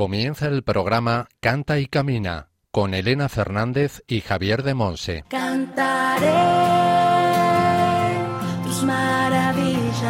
Comienza 0.00 0.46
el 0.46 0.62
programa 0.62 1.28
Canta 1.40 1.78
y 1.78 1.84
Camina 1.84 2.48
con 2.70 2.94
Elena 2.94 3.28
Fernández 3.28 4.02
y 4.06 4.22
Javier 4.22 4.62
de 4.62 4.72
Monse. 4.72 5.24
Cantaré 5.28 6.30
tus 8.64 8.82
maravillas, 8.82 10.00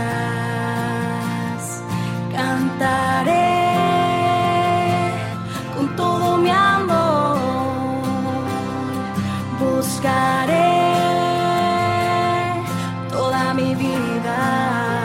cantaré 2.33 3.33
con 5.75 5.97
todo 5.97 6.37
mi 6.37 6.51
amor, 6.51 7.39
buscaré 9.59 10.71
toda 13.11 13.55
mi 13.55 13.75
vida, 13.75 15.03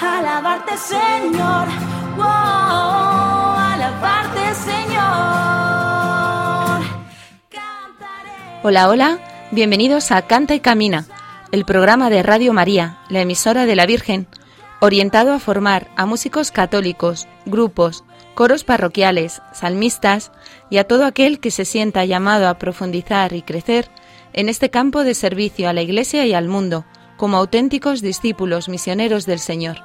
alabarte 0.00 0.76
Señor, 0.76 1.66
Hola, 8.66 8.88
hola, 8.88 9.18
bienvenidos 9.50 10.10
a 10.10 10.22
Canta 10.22 10.54
y 10.54 10.60
Camina, 10.60 11.04
el 11.52 11.66
programa 11.66 12.08
de 12.08 12.22
Radio 12.22 12.54
María, 12.54 12.96
la 13.10 13.20
emisora 13.20 13.66
de 13.66 13.76
la 13.76 13.84
Virgen, 13.84 14.26
orientado 14.80 15.34
a 15.34 15.38
formar 15.38 15.88
a 15.96 16.06
músicos 16.06 16.50
católicos, 16.50 17.28
grupos, 17.44 18.04
coros 18.34 18.64
parroquiales, 18.64 19.42
salmistas 19.52 20.32
y 20.70 20.78
a 20.78 20.84
todo 20.84 21.04
aquel 21.04 21.40
que 21.40 21.50
se 21.50 21.66
sienta 21.66 22.06
llamado 22.06 22.48
a 22.48 22.54
profundizar 22.54 23.34
y 23.34 23.42
crecer 23.42 23.90
en 24.32 24.48
este 24.48 24.70
campo 24.70 25.04
de 25.04 25.12
servicio 25.12 25.68
a 25.68 25.74
la 25.74 25.82
Iglesia 25.82 26.24
y 26.24 26.32
al 26.32 26.48
mundo, 26.48 26.86
como 27.18 27.36
auténticos 27.36 28.00
discípulos 28.00 28.70
misioneros 28.70 29.26
del 29.26 29.40
Señor. 29.40 29.76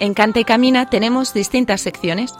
En 0.00 0.14
Canta 0.14 0.40
y 0.40 0.44
Camina 0.44 0.86
tenemos 0.90 1.32
distintas 1.32 1.80
secciones. 1.80 2.34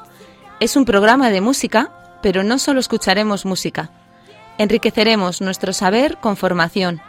Es 0.60 0.76
un 0.76 0.84
programa 0.84 1.30
de 1.30 1.40
música, 1.40 1.92
pero 2.22 2.42
no 2.42 2.58
solo 2.58 2.80
escucharemos 2.80 3.44
música. 3.44 3.90
Enriqueceremos 4.58 5.40
nuestro 5.40 5.72
saber 5.72 6.18
con 6.18 6.36
formación 6.36 7.00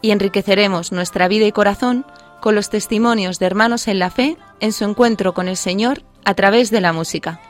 y 0.00 0.10
enriqueceremos 0.10 0.92
nuestra 0.92 1.28
vida 1.28 1.46
y 1.46 1.52
corazón 1.52 2.06
con 2.40 2.54
los 2.54 2.70
testimonios 2.70 3.38
de 3.38 3.46
hermanos 3.46 3.88
en 3.88 3.98
la 3.98 4.10
fe 4.10 4.36
en 4.60 4.72
su 4.72 4.84
encuentro 4.84 5.34
con 5.34 5.48
el 5.48 5.56
Señor 5.56 6.02
a 6.24 6.34
través 6.34 6.70
de 6.70 6.80
la 6.80 6.92
música. 6.92 7.40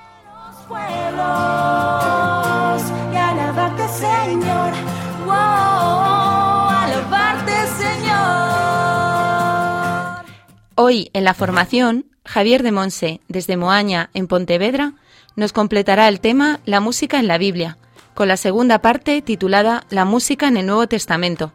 Hoy 10.74 11.10
en 11.12 11.24
la 11.24 11.34
formación, 11.34 12.06
Javier 12.28 12.62
de 12.62 12.72
Monse, 12.72 13.22
desde 13.26 13.56
Moaña, 13.56 14.10
en 14.12 14.26
Pontevedra, 14.26 14.92
nos 15.34 15.54
completará 15.54 16.08
el 16.08 16.20
tema 16.20 16.60
La 16.66 16.78
música 16.78 17.18
en 17.18 17.26
la 17.26 17.38
Biblia, 17.38 17.78
con 18.12 18.28
la 18.28 18.36
segunda 18.36 18.80
parte 18.80 19.22
titulada 19.22 19.86
La 19.88 20.04
música 20.04 20.46
en 20.46 20.58
el 20.58 20.66
Nuevo 20.66 20.86
Testamento, 20.86 21.52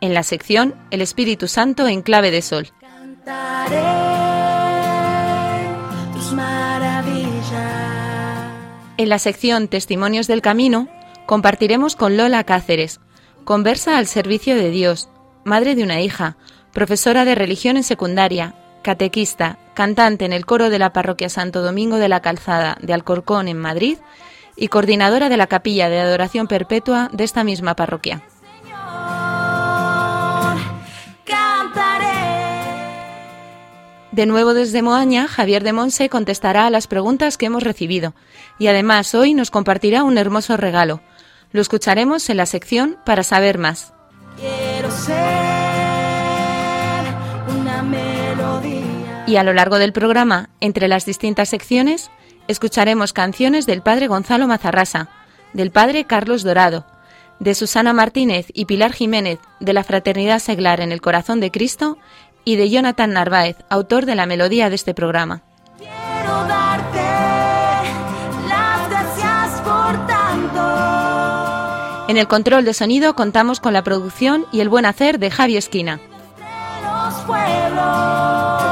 en 0.00 0.14
la 0.14 0.22
sección 0.22 0.76
El 0.92 1.00
Espíritu 1.00 1.48
Santo 1.48 1.88
en 1.88 2.02
clave 2.02 2.30
de 2.30 2.40
sol. 2.40 2.68
Cantaré 2.80 3.82
tus 6.14 6.32
maravillas. 6.32 7.42
En 8.98 9.08
la 9.08 9.18
sección 9.18 9.66
Testimonios 9.66 10.28
del 10.28 10.40
Camino, 10.40 10.86
compartiremos 11.26 11.96
con 11.96 12.16
Lola 12.16 12.44
Cáceres, 12.44 13.00
conversa 13.42 13.98
al 13.98 14.06
servicio 14.06 14.54
de 14.54 14.70
Dios, 14.70 15.08
madre 15.44 15.74
de 15.74 15.82
una 15.82 16.00
hija, 16.00 16.36
profesora 16.72 17.24
de 17.24 17.34
religión 17.34 17.76
en 17.76 17.82
secundaria, 17.82 18.54
catequista, 18.82 19.58
cantante 19.74 20.24
en 20.24 20.32
el 20.32 20.44
coro 20.44 20.70
de 20.70 20.78
la 20.78 20.92
parroquia 20.92 21.28
Santo 21.28 21.62
Domingo 21.62 21.96
de 21.96 22.08
la 22.08 22.20
Calzada 22.20 22.76
de 22.80 22.92
Alcorcón 22.92 23.48
en 23.48 23.58
Madrid 23.58 23.98
y 24.56 24.68
coordinadora 24.68 25.28
de 25.28 25.36
la 25.36 25.46
capilla 25.46 25.88
de 25.88 26.00
adoración 26.00 26.46
perpetua 26.46 27.08
de 27.12 27.24
esta 27.24 27.44
misma 27.44 27.74
parroquia. 27.74 28.22
Cantaré. 31.24 32.08
De 34.12 34.26
nuevo 34.26 34.52
desde 34.52 34.82
Moaña, 34.82 35.26
Javier 35.26 35.64
de 35.64 35.72
Monse 35.72 36.10
contestará 36.10 36.66
a 36.66 36.70
las 36.70 36.86
preguntas 36.86 37.38
que 37.38 37.46
hemos 37.46 37.62
recibido 37.62 38.14
y 38.58 38.66
además 38.66 39.14
hoy 39.14 39.32
nos 39.32 39.50
compartirá 39.50 40.04
un 40.04 40.18
hermoso 40.18 40.56
regalo. 40.56 41.00
Lo 41.50 41.60
escucharemos 41.60 42.28
en 42.28 42.36
la 42.36 42.46
sección 42.46 42.98
para 43.06 43.22
saber 43.22 43.58
más. 43.58 43.94
Quiero 44.36 44.90
ser 44.90 45.61
Y 49.32 49.38
a 49.38 49.44
lo 49.44 49.54
largo 49.54 49.78
del 49.78 49.94
programa, 49.94 50.50
entre 50.60 50.88
las 50.88 51.06
distintas 51.06 51.48
secciones, 51.48 52.10
escucharemos 52.48 53.14
canciones 53.14 53.64
del 53.64 53.80
padre 53.80 54.06
Gonzalo 54.06 54.46
Mazarrasa, 54.46 55.08
del 55.54 55.70
padre 55.70 56.04
Carlos 56.04 56.42
Dorado, 56.42 56.84
de 57.38 57.54
Susana 57.54 57.94
Martínez 57.94 58.48
y 58.52 58.66
Pilar 58.66 58.92
Jiménez, 58.92 59.38
de 59.58 59.72
la 59.72 59.84
Fraternidad 59.84 60.38
Seglar 60.38 60.82
en 60.82 60.92
el 60.92 61.00
Corazón 61.00 61.40
de 61.40 61.50
Cristo, 61.50 61.96
y 62.44 62.56
de 62.56 62.68
Jonathan 62.68 63.14
Narváez, 63.14 63.56
autor 63.70 64.04
de 64.04 64.16
la 64.16 64.26
melodía 64.26 64.68
de 64.68 64.74
este 64.74 64.92
programa. 64.92 65.40
Quiero 65.78 66.44
darte 66.46 67.00
las 68.50 68.90
gracias 68.90 69.62
por 69.62 70.06
tanto. 70.08 70.60
En 72.10 72.18
el 72.18 72.28
control 72.28 72.66
de 72.66 72.74
sonido 72.74 73.14
contamos 73.14 73.60
con 73.60 73.72
la 73.72 73.82
producción 73.82 74.44
y 74.52 74.60
el 74.60 74.68
buen 74.68 74.84
hacer 74.84 75.18
de 75.18 75.30
Javi 75.30 75.56
Esquina. 75.56 75.96
De 75.96 76.02
los 76.84 77.14
pueblos 77.24 78.71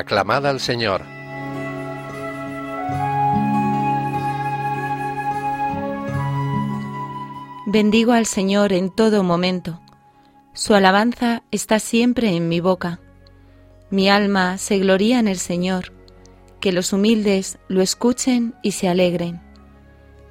Aclamad 0.00 0.46
al 0.46 0.60
Señor. 0.60 1.02
Bendigo 7.66 8.12
al 8.12 8.24
Señor 8.24 8.72
en 8.72 8.88
todo 8.88 9.22
momento. 9.22 9.78
Su 10.54 10.74
alabanza 10.74 11.42
está 11.50 11.78
siempre 11.80 12.34
en 12.34 12.48
mi 12.48 12.60
boca. 12.60 12.98
Mi 13.90 14.08
alma 14.08 14.56
se 14.56 14.78
gloría 14.78 15.18
en 15.18 15.28
el 15.28 15.36
Señor. 15.36 15.92
Que 16.60 16.72
los 16.72 16.94
humildes 16.94 17.58
lo 17.68 17.82
escuchen 17.82 18.54
y 18.62 18.72
se 18.72 18.88
alegren. 18.88 19.42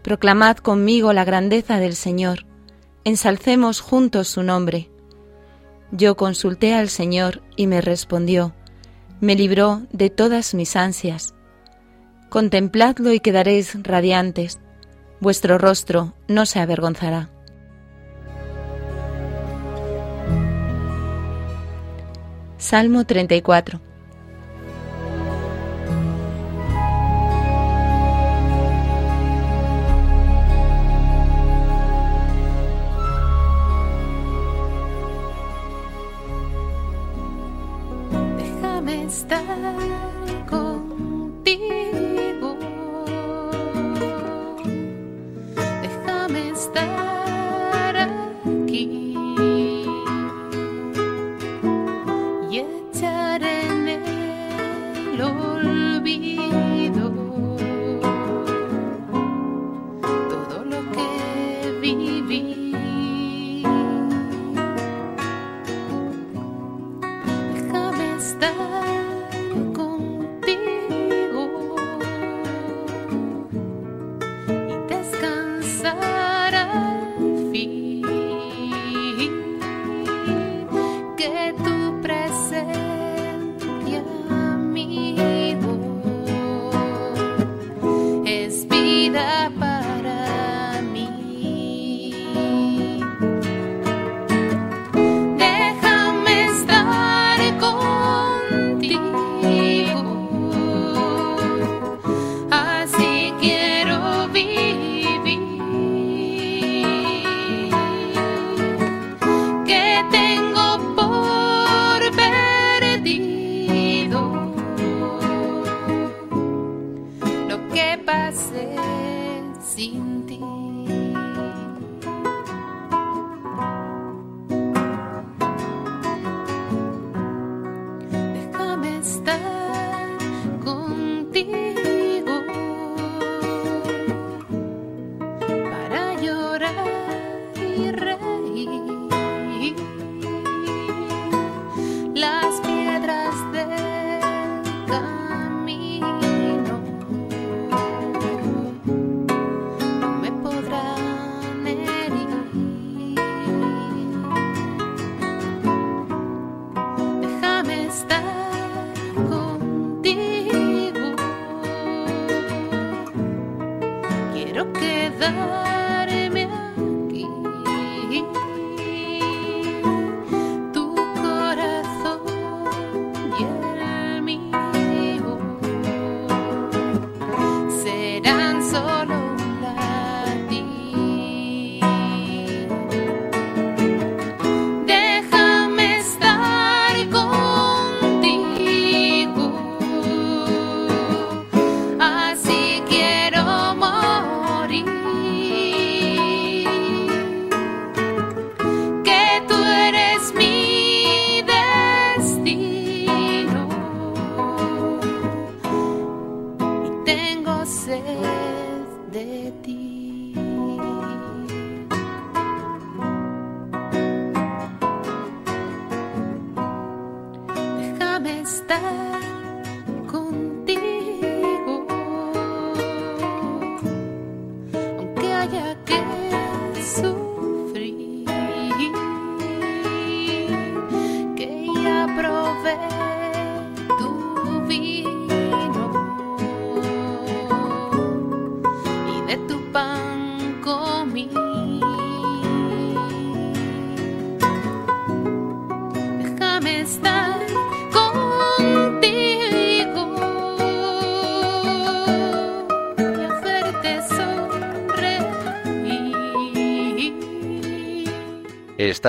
Proclamad 0.02 0.58
conmigo 0.58 1.14
la 1.14 1.26
grandeza 1.26 1.78
del 1.78 1.94
Señor. 1.94 2.48
Ensalcemos 3.04 3.82
juntos 3.82 4.30
su 4.30 4.42
nombre. 4.42 4.90
Yo 5.92 6.18
consulté 6.18 6.74
al 6.74 6.90
Señor 6.90 7.44
y 7.56 7.68
me 7.68 7.82
respondió. 7.82 8.56
Me 9.22 9.36
libró 9.36 9.82
de 9.92 10.10
todas 10.10 10.54
mis 10.54 10.76
ansias. 10.76 11.34
Contempladlo 12.30 13.12
y 13.12 13.20
quedaréis 13.20 13.76
radiantes 13.84 14.60
vuestro 15.20 15.58
rostro 15.58 16.14
no 16.28 16.46
se 16.46 16.60
avergonzará. 16.60 17.30
Salmo 22.58 23.06
34 23.06 23.89
estar 39.10 39.44
contigo. 40.48 40.89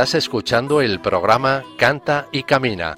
Estás 0.01 0.15
escuchando 0.15 0.81
el 0.81 0.99
programa 0.99 1.63
Canta 1.77 2.27
y 2.33 2.45
Camina 2.45 2.97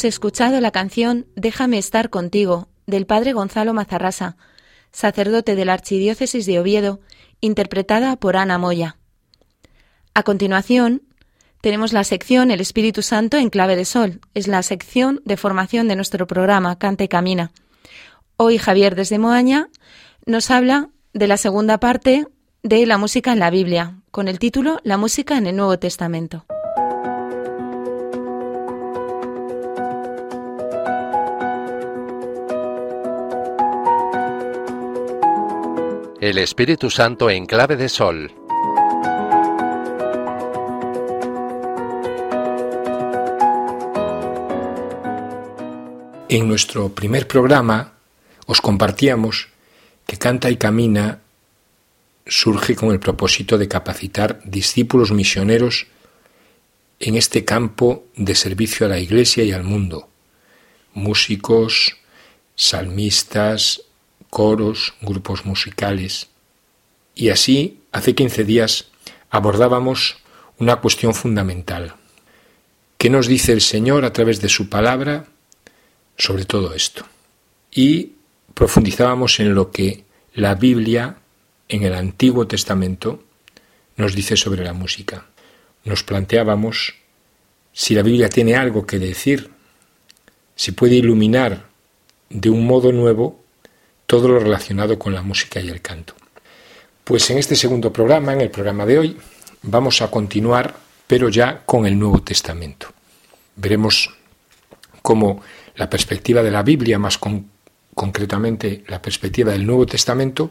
Hemos 0.00 0.14
escuchado 0.14 0.62
la 0.62 0.70
canción 0.70 1.26
Déjame 1.36 1.76
estar 1.76 2.08
contigo 2.08 2.68
del 2.86 3.04
padre 3.04 3.34
Gonzalo 3.34 3.74
Mazarrasa, 3.74 4.38
sacerdote 4.92 5.56
de 5.56 5.66
la 5.66 5.74
Archidiócesis 5.74 6.46
de 6.46 6.58
Oviedo, 6.58 7.00
interpretada 7.42 8.16
por 8.16 8.38
Ana 8.38 8.56
Moya. 8.56 8.96
A 10.14 10.22
continuación, 10.22 11.02
tenemos 11.60 11.92
la 11.92 12.02
sección 12.04 12.50
El 12.50 12.62
Espíritu 12.62 13.02
Santo 13.02 13.36
en 13.36 13.50
clave 13.50 13.76
de 13.76 13.84
sol. 13.84 14.22
Es 14.32 14.48
la 14.48 14.62
sección 14.62 15.20
de 15.26 15.36
formación 15.36 15.86
de 15.86 15.96
nuestro 15.96 16.26
programa 16.26 16.78
Canta 16.78 17.04
y 17.04 17.08
Camina. 17.08 17.52
Hoy 18.38 18.56
Javier 18.56 18.94
desde 18.94 19.18
Moaña 19.18 19.68
nos 20.24 20.50
habla 20.50 20.88
de 21.12 21.26
la 21.26 21.36
segunda 21.36 21.78
parte 21.78 22.26
de 22.62 22.86
la 22.86 22.96
música 22.96 23.34
en 23.34 23.38
la 23.38 23.50
Biblia, 23.50 23.98
con 24.10 24.28
el 24.28 24.38
título 24.38 24.80
La 24.82 24.96
música 24.96 25.36
en 25.36 25.46
el 25.46 25.56
Nuevo 25.56 25.78
Testamento. 25.78 26.46
El 36.20 36.36
Espíritu 36.36 36.90
Santo 36.90 37.30
en 37.30 37.46
clave 37.46 37.76
de 37.76 37.88
sol. 37.88 38.30
En 46.28 46.46
nuestro 46.46 46.90
primer 46.90 47.26
programa 47.26 47.94
os 48.44 48.60
compartíamos 48.60 49.48
que 50.06 50.18
Canta 50.18 50.50
y 50.50 50.58
Camina 50.58 51.22
surge 52.26 52.76
con 52.76 52.90
el 52.90 53.00
propósito 53.00 53.56
de 53.56 53.68
capacitar 53.68 54.42
discípulos 54.44 55.12
misioneros 55.12 55.86
en 56.98 57.16
este 57.16 57.46
campo 57.46 58.04
de 58.14 58.34
servicio 58.34 58.84
a 58.84 58.90
la 58.90 58.98
Iglesia 58.98 59.42
y 59.44 59.52
al 59.52 59.64
mundo. 59.64 60.10
Músicos, 60.92 61.96
salmistas, 62.54 63.84
coros, 64.30 64.94
grupos 65.02 65.44
musicales. 65.44 66.28
Y 67.14 67.28
así, 67.28 67.80
hace 67.92 68.14
15 68.14 68.44
días, 68.44 68.86
abordábamos 69.28 70.18
una 70.58 70.76
cuestión 70.76 71.14
fundamental. 71.14 71.94
¿Qué 72.96 73.10
nos 73.10 73.26
dice 73.26 73.52
el 73.52 73.60
Señor 73.60 74.04
a 74.04 74.12
través 74.12 74.40
de 74.40 74.48
su 74.48 74.68
palabra 74.68 75.26
sobre 76.16 76.44
todo 76.44 76.74
esto? 76.74 77.04
Y 77.70 78.12
profundizábamos 78.54 79.40
en 79.40 79.54
lo 79.54 79.70
que 79.70 80.04
la 80.34 80.54
Biblia 80.54 81.16
en 81.68 81.82
el 81.82 81.94
Antiguo 81.94 82.46
Testamento 82.46 83.22
nos 83.96 84.14
dice 84.14 84.36
sobre 84.36 84.64
la 84.64 84.72
música. 84.72 85.26
Nos 85.84 86.02
planteábamos 86.02 86.94
si 87.72 87.94
la 87.94 88.02
Biblia 88.02 88.28
tiene 88.28 88.56
algo 88.56 88.86
que 88.86 88.98
decir, 88.98 89.50
si 90.56 90.72
puede 90.72 90.96
iluminar 90.96 91.66
de 92.28 92.50
un 92.50 92.66
modo 92.66 92.92
nuevo 92.92 93.39
todo 94.10 94.26
lo 94.26 94.40
relacionado 94.40 94.98
con 94.98 95.14
la 95.14 95.22
música 95.22 95.60
y 95.60 95.68
el 95.68 95.80
canto. 95.80 96.14
Pues 97.04 97.30
en 97.30 97.38
este 97.38 97.54
segundo 97.54 97.92
programa, 97.92 98.32
en 98.32 98.40
el 98.40 98.50
programa 98.50 98.84
de 98.84 98.98
hoy, 98.98 99.16
vamos 99.62 100.02
a 100.02 100.10
continuar, 100.10 100.74
pero 101.06 101.28
ya 101.28 101.62
con 101.64 101.86
el 101.86 101.96
Nuevo 101.96 102.20
Testamento. 102.20 102.88
Veremos 103.54 104.10
cómo 105.00 105.40
la 105.76 105.88
perspectiva 105.88 106.42
de 106.42 106.50
la 106.50 106.64
Biblia, 106.64 106.98
más 106.98 107.18
con- 107.18 107.52
concretamente 107.94 108.82
la 108.88 109.00
perspectiva 109.00 109.52
del 109.52 109.64
Nuevo 109.64 109.86
Testamento, 109.86 110.50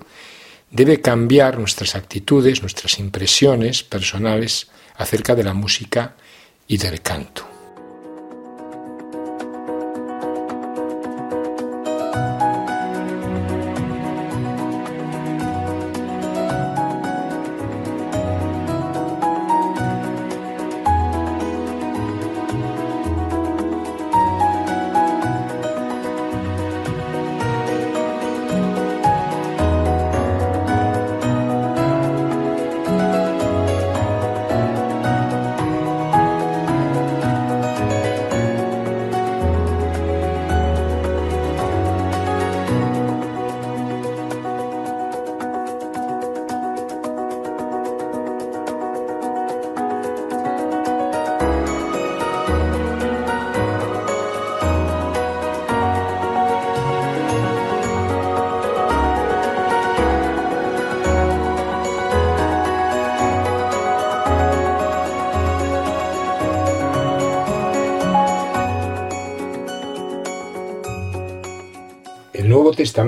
debe 0.72 1.01
cambiar 1.01 1.60
nuestras 1.60 1.96
actitudes, 1.96 2.62
nuestras 2.62 2.98
impresiones 2.98 3.84
personales 3.84 4.70
acerca 4.96 5.36
de 5.36 5.44
la 5.44 5.54
música 5.54 6.16
y 6.66 6.78
del 6.78 7.01
canto. 7.01 7.49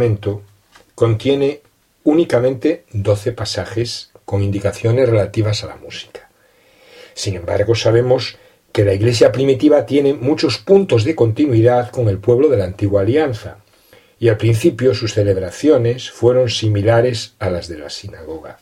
Testamento 0.02 0.42
contiene 0.96 1.62
únicamente 2.04 2.86
12 2.92 3.34
pasajes 3.34 4.10
con 4.26 4.42
indicaciones 4.42 5.08
relativas 5.08 5.64
a 5.64 5.68
la 5.68 5.76
música. 5.76 6.28
Sin 7.14 7.36
embargo, 7.36 7.76
sabemos 7.76 8.38
que 8.72 8.84
la 8.84 8.96
Iglesia 8.96 9.32
primitiva 9.32 9.86
tiene 9.86 10.16
muchos 10.16 10.58
puntos 10.58 11.04
de 11.04 11.14
continuidad 11.14 11.92
con 11.92 12.10
el 12.10 12.18
pueblo 12.18 12.50
de 12.50 12.58
la 12.58 12.64
antigua 12.64 13.02
alianza, 13.02 13.58
y 14.20 14.30
al 14.30 14.38
principio 14.38 14.96
sus 14.96 15.14
celebraciones 15.14 16.10
fueron 16.10 16.50
similares 16.50 17.36
a 17.38 17.52
las 17.52 17.68
de 17.68 17.78
la 17.78 17.92
sinagoga. 17.92 18.58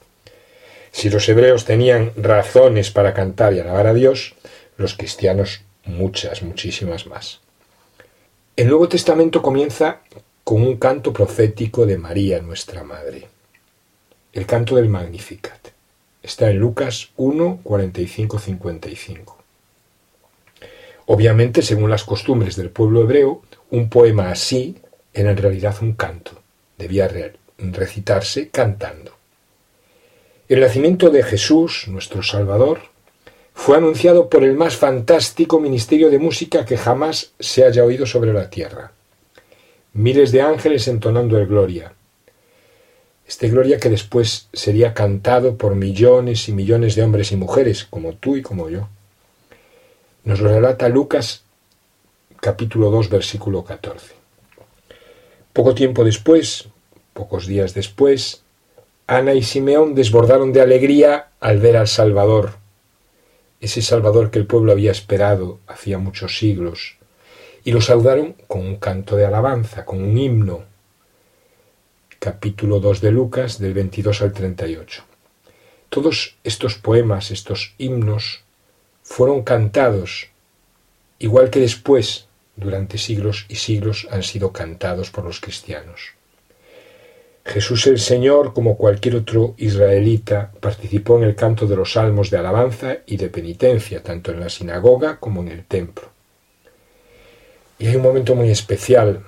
Si 0.92 1.10
los 1.10 1.30
hebreos 1.30 1.64
tenían 1.64 2.12
razones 2.18 2.92
para 2.92 3.14
cantar 3.14 3.54
y 3.54 3.60
alabar 3.60 3.88
a 3.88 3.94
Dios, 3.94 4.36
los 4.76 4.94
cristianos 4.94 5.62
muchas, 5.86 6.44
muchísimas 6.44 7.08
más. 7.08 7.40
El 8.58 8.68
Nuevo 8.68 8.90
Testamento 8.90 9.42
comienza 9.42 10.02
con 10.50 10.64
un 10.64 10.78
canto 10.78 11.14
profético 11.14 11.86
de 11.86 12.00
María, 12.00 12.42
nuestra 12.42 12.84
Madre. 12.84 13.28
El 14.34 14.48
canto 14.48 14.78
del 14.78 14.90
Magnificat. 14.90 15.68
Está 16.24 16.50
en 16.50 16.58
Lucas 16.58 17.12
1, 17.18 17.60
45, 17.62 18.40
55. 18.40 19.38
Obviamente, 21.06 21.62
según 21.62 21.92
las 21.92 22.04
costumbres 22.04 22.56
del 22.56 22.72
pueblo 22.72 23.04
hebreo, 23.04 23.44
un 23.70 23.90
poema 23.90 24.32
así 24.32 24.76
era 25.14 25.30
en 25.30 25.38
realidad 25.38 25.76
un 25.84 25.94
canto. 25.94 26.32
Debía 26.80 27.08
recitarse 27.60 28.50
cantando. 28.50 29.12
El 30.48 30.62
nacimiento 30.62 31.12
de 31.12 31.22
Jesús, 31.22 31.86
nuestro 31.90 32.24
Salvador, 32.24 32.80
fue 33.54 33.78
anunciado 33.78 34.30
por 34.30 34.44
el 34.44 34.56
más 34.56 34.76
fantástico 34.76 35.60
ministerio 35.60 36.10
de 36.10 36.18
música 36.18 36.66
que 36.66 36.76
jamás 36.76 37.34
se 37.40 37.66
haya 37.66 37.84
oído 37.84 38.08
sobre 38.08 38.34
la 38.34 38.50
tierra 38.50 38.94
miles 39.94 40.32
de 40.32 40.42
ángeles 40.42 40.88
entonando 40.88 41.38
el 41.38 41.48
Gloria. 41.48 41.94
Este 43.28 43.50
Gloria 43.50 43.80
que 43.80 43.90
después 43.90 44.50
sería 44.54 44.94
cantado 44.94 45.58
por 45.58 45.76
millones 45.76 46.50
y 46.50 46.54
millones 46.54 46.96
de 46.96 47.04
hombres 47.04 47.32
y 47.32 47.36
mujeres, 47.36 47.86
como 47.86 48.14
tú 48.14 48.36
y 48.36 48.42
como 48.42 48.70
yo. 48.70 48.90
Nos 50.24 50.42
lo 50.42 50.50
relata 50.50 50.90
Lucas 50.90 51.44
capítulo 52.42 52.90
2 52.90 53.10
versículo 53.10 53.64
14. 53.64 54.14
Poco 55.54 55.76
tiempo 55.76 56.04
después, 56.04 56.70
pocos 57.14 57.48
días 57.48 57.74
después, 57.74 58.44
Ana 59.08 59.34
y 59.34 59.44
Simeón 59.44 59.96
desbordaron 59.96 60.54
de 60.54 60.62
alegría 60.62 61.30
al 61.40 61.60
ver 61.60 61.78
al 61.78 61.88
Salvador, 61.88 62.54
ese 63.60 63.82
Salvador 63.82 64.32
que 64.32 64.40
el 64.40 64.46
pueblo 64.46 64.72
había 64.72 64.92
esperado 64.92 65.60
hacía 65.68 65.98
muchos 65.98 66.38
siglos, 66.38 66.99
y 67.64 67.72
lo 67.72 67.82
saludaron 67.82 68.36
con 68.48 68.62
un 68.62 68.78
canto 68.78 69.16
de 69.16 69.26
alabanza, 69.26 69.86
con 69.86 70.02
un 70.02 70.18
himno. 70.18 70.64
Capítulo 72.20 72.80
2 72.80 73.02
de 73.02 73.12
Lucas, 73.12 73.60
del 73.60 73.74
22 73.74 74.22
al 74.22 74.34
38. 74.34 75.04
Todos 75.90 76.38
estos 76.44 76.76
poemas, 76.76 77.32
estos 77.32 77.74
himnos, 77.78 78.44
fueron 79.04 79.44
cantados, 79.44 80.30
igual 81.18 81.50
que 81.50 81.60
después, 81.60 82.28
durante 82.56 82.98
siglos 82.98 83.46
y 83.50 83.56
siglos, 83.56 84.08
han 84.12 84.24
sido 84.24 84.52
cantados 84.52 85.10
por 85.10 85.24
los 85.24 85.40
cristianos. 85.40 86.14
Jesús 87.46 87.88
el 87.88 88.00
Señor, 88.00 88.54
como 88.54 88.78
cualquier 88.78 89.16
otro 89.16 89.56
israelita, 89.58 90.52
participó 90.60 91.18
en 91.18 91.24
el 91.24 91.36
canto 91.36 91.66
de 91.66 91.76
los 91.76 91.94
salmos 91.94 92.30
de 92.30 92.38
alabanza 92.38 92.98
y 93.08 93.18
de 93.18 93.30
penitencia, 93.30 94.04
tanto 94.04 94.32
en 94.32 94.42
la 94.42 94.50
sinagoga 94.50 95.20
como 95.20 95.42
en 95.42 95.48
el 95.48 95.66
templo. 95.66 96.19
Y 97.80 97.88
hay 97.88 97.96
un 97.96 98.02
momento 98.02 98.36
muy 98.36 98.52
especial 98.52 99.24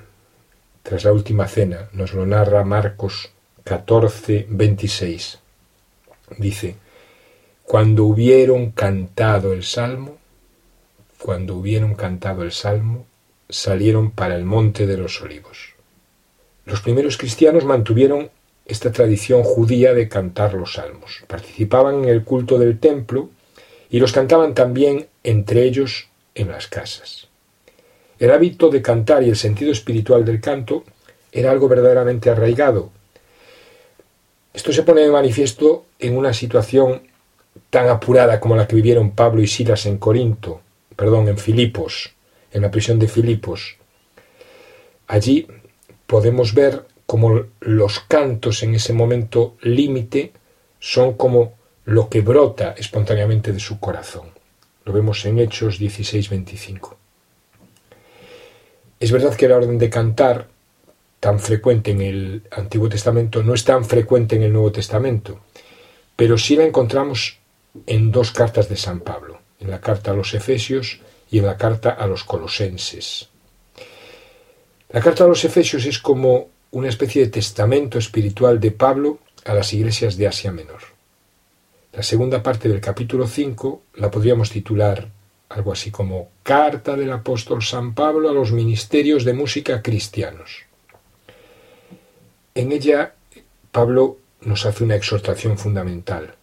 tras 0.83 1.05
la 1.05 1.13
última 1.13 1.47
cena, 1.47 1.89
nos 1.93 2.13
lo 2.13 2.25
narra 2.25 2.65
Marcos 2.65 3.31
14, 3.63 4.47
26. 4.49 5.39
Dice, 6.37 6.75
cuando 7.63 8.03
hubieron 8.03 8.71
cantado 8.71 9.53
el 9.53 9.63
salmo, 9.63 10.17
cuando 11.17 11.55
hubieron 11.55 11.95
cantado 11.95 12.43
el 12.43 12.51
salmo, 12.51 13.05
salieron 13.47 14.11
para 14.11 14.35
el 14.35 14.43
monte 14.43 14.85
de 14.85 14.97
los 14.97 15.21
olivos. 15.21 15.75
Los 16.65 16.81
primeros 16.81 17.15
cristianos 17.17 17.63
mantuvieron 17.63 18.31
esta 18.65 18.91
tradición 18.91 19.43
judía 19.43 19.93
de 19.93 20.09
cantar 20.09 20.55
los 20.55 20.73
salmos. 20.73 21.23
Participaban 21.27 22.03
en 22.03 22.09
el 22.09 22.25
culto 22.25 22.59
del 22.59 22.79
templo 22.79 23.29
y 23.89 23.99
los 23.99 24.11
cantaban 24.11 24.53
también 24.53 25.07
entre 25.23 25.63
ellos 25.63 26.09
en 26.35 26.49
las 26.49 26.67
casas. 26.67 27.30
El 28.21 28.29
hábito 28.29 28.69
de 28.69 28.83
cantar 28.83 29.23
y 29.23 29.29
el 29.29 29.35
sentido 29.35 29.71
espiritual 29.71 30.23
del 30.23 30.39
canto 30.39 30.83
era 31.31 31.49
algo 31.49 31.67
verdaderamente 31.67 32.29
arraigado. 32.29 32.91
Esto 34.53 34.71
se 34.71 34.83
pone 34.83 35.01
de 35.01 35.09
manifiesto 35.09 35.85
en 35.97 36.15
una 36.15 36.31
situación 36.31 37.01
tan 37.71 37.89
apurada 37.89 38.39
como 38.39 38.55
la 38.55 38.67
que 38.67 38.75
vivieron 38.75 39.15
Pablo 39.15 39.41
y 39.41 39.47
Silas 39.47 39.87
en 39.87 39.97
Corinto, 39.97 40.61
perdón, 40.95 41.29
en 41.29 41.39
Filipos, 41.39 42.13
en 42.51 42.61
la 42.61 42.69
prisión 42.69 42.99
de 42.99 43.07
Filipos. 43.07 43.77
Allí 45.07 45.47
podemos 46.05 46.53
ver 46.53 46.85
cómo 47.07 47.45
los 47.59 48.01
cantos 48.01 48.61
en 48.61 48.75
ese 48.75 48.93
momento 48.93 49.55
límite 49.61 50.31
son 50.79 51.13
como 51.13 51.55
lo 51.85 52.07
que 52.07 52.21
brota 52.21 52.75
espontáneamente 52.77 53.51
de 53.51 53.59
su 53.59 53.79
corazón. 53.79 54.27
Lo 54.85 54.93
vemos 54.93 55.25
en 55.25 55.39
Hechos 55.39 55.81
16-25. 55.81 57.00
Es 59.01 59.11
verdad 59.11 59.35
que 59.35 59.47
la 59.47 59.57
orden 59.57 59.79
de 59.79 59.89
cantar, 59.89 60.47
tan 61.19 61.39
frecuente 61.39 61.89
en 61.89 62.01
el 62.01 62.43
Antiguo 62.51 62.87
Testamento, 62.87 63.41
no 63.41 63.55
es 63.55 63.65
tan 63.65 63.83
frecuente 63.83 64.35
en 64.35 64.43
el 64.43 64.53
Nuevo 64.53 64.71
Testamento, 64.71 65.39
pero 66.15 66.37
sí 66.37 66.55
la 66.55 66.65
encontramos 66.65 67.39
en 67.87 68.11
dos 68.11 68.31
cartas 68.31 68.69
de 68.69 68.77
San 68.77 68.99
Pablo, 68.99 69.39
en 69.59 69.71
la 69.71 69.81
carta 69.81 70.11
a 70.11 70.13
los 70.13 70.35
Efesios 70.35 70.99
y 71.31 71.39
en 71.39 71.47
la 71.47 71.57
carta 71.57 71.89
a 71.89 72.05
los 72.05 72.23
Colosenses. 72.23 73.27
La 74.89 75.01
carta 75.01 75.23
a 75.23 75.27
los 75.27 75.43
Efesios 75.45 75.83
es 75.87 75.97
como 75.97 76.49
una 76.69 76.89
especie 76.89 77.23
de 77.23 77.31
testamento 77.31 77.97
espiritual 77.97 78.59
de 78.59 78.69
Pablo 78.69 79.17
a 79.45 79.55
las 79.55 79.73
iglesias 79.73 80.15
de 80.15 80.27
Asia 80.27 80.51
Menor. 80.51 80.81
La 81.93 82.03
segunda 82.03 82.43
parte 82.43 82.69
del 82.69 82.79
capítulo 82.79 83.25
5 83.25 83.81
la 83.95 84.11
podríamos 84.11 84.51
titular 84.51 85.09
algo 85.53 85.71
así 85.71 85.91
como 85.91 86.29
Carta 86.43 86.95
del 86.95 87.11
apóstol 87.11 87.61
San 87.61 87.93
Pablo 87.93 88.29
a 88.29 88.33
los 88.33 88.51
ministerios 88.51 89.25
de 89.25 89.33
música 89.33 89.81
cristianos. 89.81 90.63
En 92.55 92.71
ella 92.71 93.13
Pablo 93.71 94.17
nos 94.41 94.65
hace 94.65 94.83
una 94.83 94.95
exhortación 94.95 95.57
fundamental. 95.57 96.35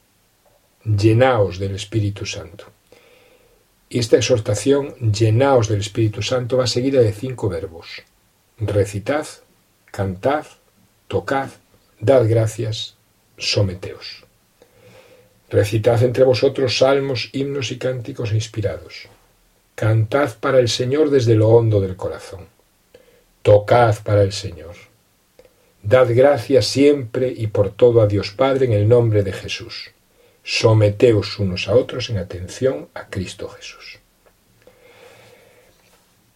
Llenaos 0.85 1.59
del 1.59 1.75
Espíritu 1.75 2.25
Santo. 2.25 2.67
Y 3.91 3.99
esta 3.99 4.17
exhortación, 4.17 4.95
llenaos 5.13 5.69
del 5.69 5.81
Espíritu 5.81 6.23
Santo, 6.23 6.59
va 6.59 6.67
seguida 6.67 7.01
de 7.01 7.13
cinco 7.13 7.49
verbos. 7.49 8.03
Recitad, 8.59 9.27
cantad, 9.87 10.47
tocad, 11.09 11.51
dad 12.01 12.29
gracias, 12.29 12.97
someteos. 13.37 14.28
Recitad 15.51 16.03
entre 16.03 16.25
vosotros 16.25 16.79
salmos, 16.79 17.31
himnos 17.33 17.73
y 17.73 17.79
cánticos 17.79 18.33
inspirados. 18.33 19.09
Cantad 19.75 20.37
para 20.41 20.59
el 20.59 20.69
Señor 20.69 21.09
desde 21.09 21.35
lo 21.35 21.49
hondo 21.49 21.81
del 21.81 21.97
corazón. 21.97 22.47
Tocad 23.43 23.97
para 24.03 24.23
el 24.23 24.33
Señor. 24.33 24.75
Dad 25.83 26.09
gracias 26.11 26.67
siempre 26.67 27.33
y 27.35 27.47
por 27.47 27.71
todo 27.71 28.03
a 28.03 28.07
Dios 28.07 28.33
Padre 28.33 28.67
en 28.67 28.73
el 28.73 28.89
nombre 28.89 29.23
de 29.23 29.33
Jesús. 29.33 29.93
Someteos 30.43 31.39
unos 31.39 31.69
a 31.69 31.75
otros 31.75 32.11
en 32.11 32.19
atención 32.19 32.89
a 32.93 33.07
Cristo 33.09 33.49
Jesús. 33.49 34.01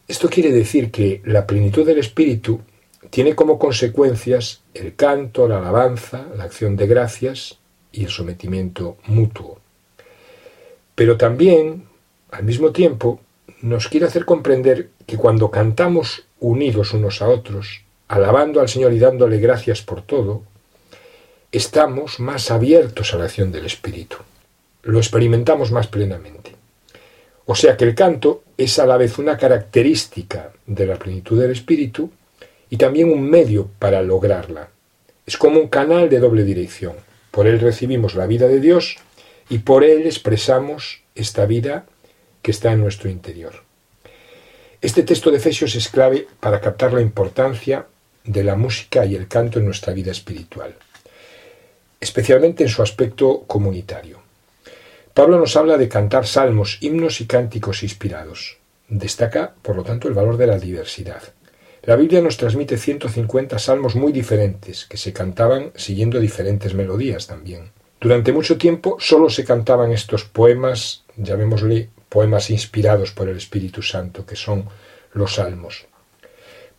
Esto 0.08 0.28
quiere 0.30 0.52
decir 0.52 0.90
que 0.90 1.20
la 1.24 1.46
plenitud 1.46 1.84
del 1.84 1.98
Espíritu 1.98 2.60
tiene 3.10 3.34
como 3.34 3.58
consecuencias 3.58 4.62
el 4.72 4.94
canto, 4.94 5.48
la 5.48 5.58
alabanza, 5.58 6.26
la 6.36 6.44
acción 6.44 6.76
de 6.76 6.86
gracias 6.86 7.58
y 7.92 8.04
el 8.04 8.10
sometimiento 8.10 8.96
mutuo. 9.06 9.58
Pero 10.94 11.16
también, 11.16 11.84
al 12.30 12.44
mismo 12.44 12.72
tiempo, 12.72 13.20
nos 13.60 13.88
quiere 13.88 14.06
hacer 14.06 14.24
comprender 14.24 14.90
que 15.06 15.16
cuando 15.16 15.50
cantamos 15.50 16.24
unidos 16.40 16.92
unos 16.92 17.22
a 17.22 17.28
otros, 17.28 17.82
alabando 18.08 18.60
al 18.60 18.68
Señor 18.68 18.92
y 18.92 18.98
dándole 18.98 19.38
gracias 19.38 19.82
por 19.82 20.02
todo, 20.02 20.42
estamos 21.50 22.20
más 22.20 22.50
abiertos 22.50 23.14
a 23.14 23.18
la 23.18 23.24
acción 23.24 23.52
del 23.52 23.66
Espíritu. 23.66 24.16
Lo 24.82 24.98
experimentamos 24.98 25.70
más 25.70 25.86
plenamente. 25.86 26.52
O 27.46 27.54
sea 27.54 27.76
que 27.76 27.84
el 27.84 27.94
canto 27.94 28.42
es 28.56 28.78
a 28.78 28.86
la 28.86 28.96
vez 28.96 29.18
una 29.18 29.36
característica 29.36 30.52
de 30.66 30.86
la 30.86 30.96
plenitud 30.96 31.40
del 31.40 31.50
Espíritu 31.50 32.10
y 32.70 32.76
también 32.76 33.12
un 33.12 33.28
medio 33.28 33.68
para 33.78 34.02
lograrla. 34.02 34.68
Es 35.26 35.36
como 35.36 35.60
un 35.60 35.68
canal 35.68 36.08
de 36.08 36.18
doble 36.18 36.44
dirección. 36.44 36.94
Por 37.32 37.48
él 37.48 37.58
recibimos 37.58 38.14
la 38.14 38.26
vida 38.26 38.46
de 38.46 38.60
Dios 38.60 38.98
y 39.48 39.58
por 39.58 39.82
él 39.82 40.06
expresamos 40.06 41.02
esta 41.16 41.46
vida 41.46 41.86
que 42.42 42.52
está 42.52 42.70
en 42.70 42.80
nuestro 42.80 43.10
interior. 43.10 43.64
Este 44.80 45.02
texto 45.02 45.30
de 45.30 45.38
Efesios 45.38 45.74
es 45.74 45.88
clave 45.88 46.28
para 46.40 46.60
captar 46.60 46.92
la 46.92 47.00
importancia 47.00 47.86
de 48.24 48.44
la 48.44 48.54
música 48.54 49.04
y 49.06 49.16
el 49.16 49.28
canto 49.28 49.58
en 49.58 49.64
nuestra 49.64 49.92
vida 49.92 50.12
espiritual, 50.12 50.74
especialmente 52.00 52.64
en 52.64 52.68
su 52.68 52.82
aspecto 52.82 53.44
comunitario. 53.46 54.20
Pablo 55.14 55.38
nos 55.38 55.56
habla 55.56 55.78
de 55.78 55.88
cantar 55.88 56.26
salmos, 56.26 56.78
himnos 56.80 57.20
y 57.20 57.26
cánticos 57.26 57.82
inspirados. 57.82 58.58
Destaca, 58.88 59.54
por 59.62 59.76
lo 59.76 59.84
tanto, 59.84 60.08
el 60.08 60.14
valor 60.14 60.36
de 60.36 60.46
la 60.46 60.58
diversidad. 60.58 61.22
La 61.84 61.96
Biblia 61.96 62.20
nos 62.20 62.36
transmite 62.36 62.76
150 62.76 63.58
salmos 63.58 63.96
muy 63.96 64.12
diferentes, 64.12 64.84
que 64.84 64.96
se 64.96 65.12
cantaban 65.12 65.72
siguiendo 65.74 66.20
diferentes 66.20 66.74
melodías 66.74 67.26
también. 67.26 67.72
Durante 68.00 68.32
mucho 68.32 68.56
tiempo 68.56 68.98
solo 69.00 69.28
se 69.30 69.44
cantaban 69.44 69.90
estos 69.90 70.24
poemas, 70.24 71.02
llamémosle 71.16 71.88
poemas 72.08 72.50
inspirados 72.50 73.10
por 73.10 73.28
el 73.28 73.36
Espíritu 73.36 73.82
Santo, 73.82 74.24
que 74.24 74.36
son 74.36 74.66
los 75.12 75.34
salmos. 75.34 75.86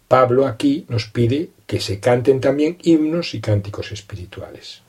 Pablo 0.07 0.47
aquí 0.47 0.85
nos 0.87 1.07
pide 1.07 1.49
que 1.67 1.81
se 1.81 1.99
canten 1.99 2.39
también 2.39 2.77
himnos 2.81 3.33
y 3.33 3.41
cánticos 3.41 3.91
espirituales. 3.91 4.83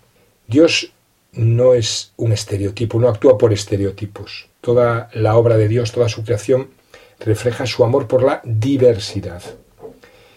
Dios 0.46 0.92
no 1.32 1.74
es 1.74 2.12
un 2.16 2.30
estereotipo, 2.30 3.00
no 3.00 3.08
actúa 3.08 3.36
por 3.36 3.52
estereotipos. 3.52 4.48
Toda 4.60 5.10
la 5.12 5.36
obra 5.36 5.56
de 5.56 5.66
Dios, 5.66 5.90
toda 5.90 6.08
su 6.08 6.22
creación, 6.22 6.70
refleja 7.18 7.66
su 7.66 7.82
amor 7.82 8.06
por 8.06 8.22
la 8.22 8.40
diversidad. 8.44 9.42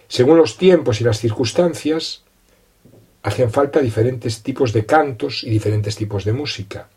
Según 0.08 0.38
los 0.38 0.58
tiempos 0.58 1.02
y 1.02 1.04
las 1.04 1.20
circunstancias, 1.20 2.24
hacen 3.24 3.52
falta 3.52 3.82
diferentes 3.82 4.41
tipos 4.41 4.72
de 4.72 4.86
cantos 4.86 5.43
y 5.43 5.50
diferentes 5.50 5.96
tipos 5.96 6.24
de 6.24 6.34
música. 6.34 6.88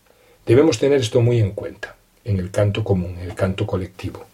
Debemos 0.46 0.78
tener 0.78 1.00
esto 1.00 1.20
muy 1.20 1.40
en 1.40 1.52
cuenta 1.52 1.96
en 2.24 2.38
el 2.38 2.50
canto 2.50 2.84
común, 2.84 3.16
en 3.18 3.30
el 3.30 3.34
canto 3.34 3.66
colectivo. 3.66 4.26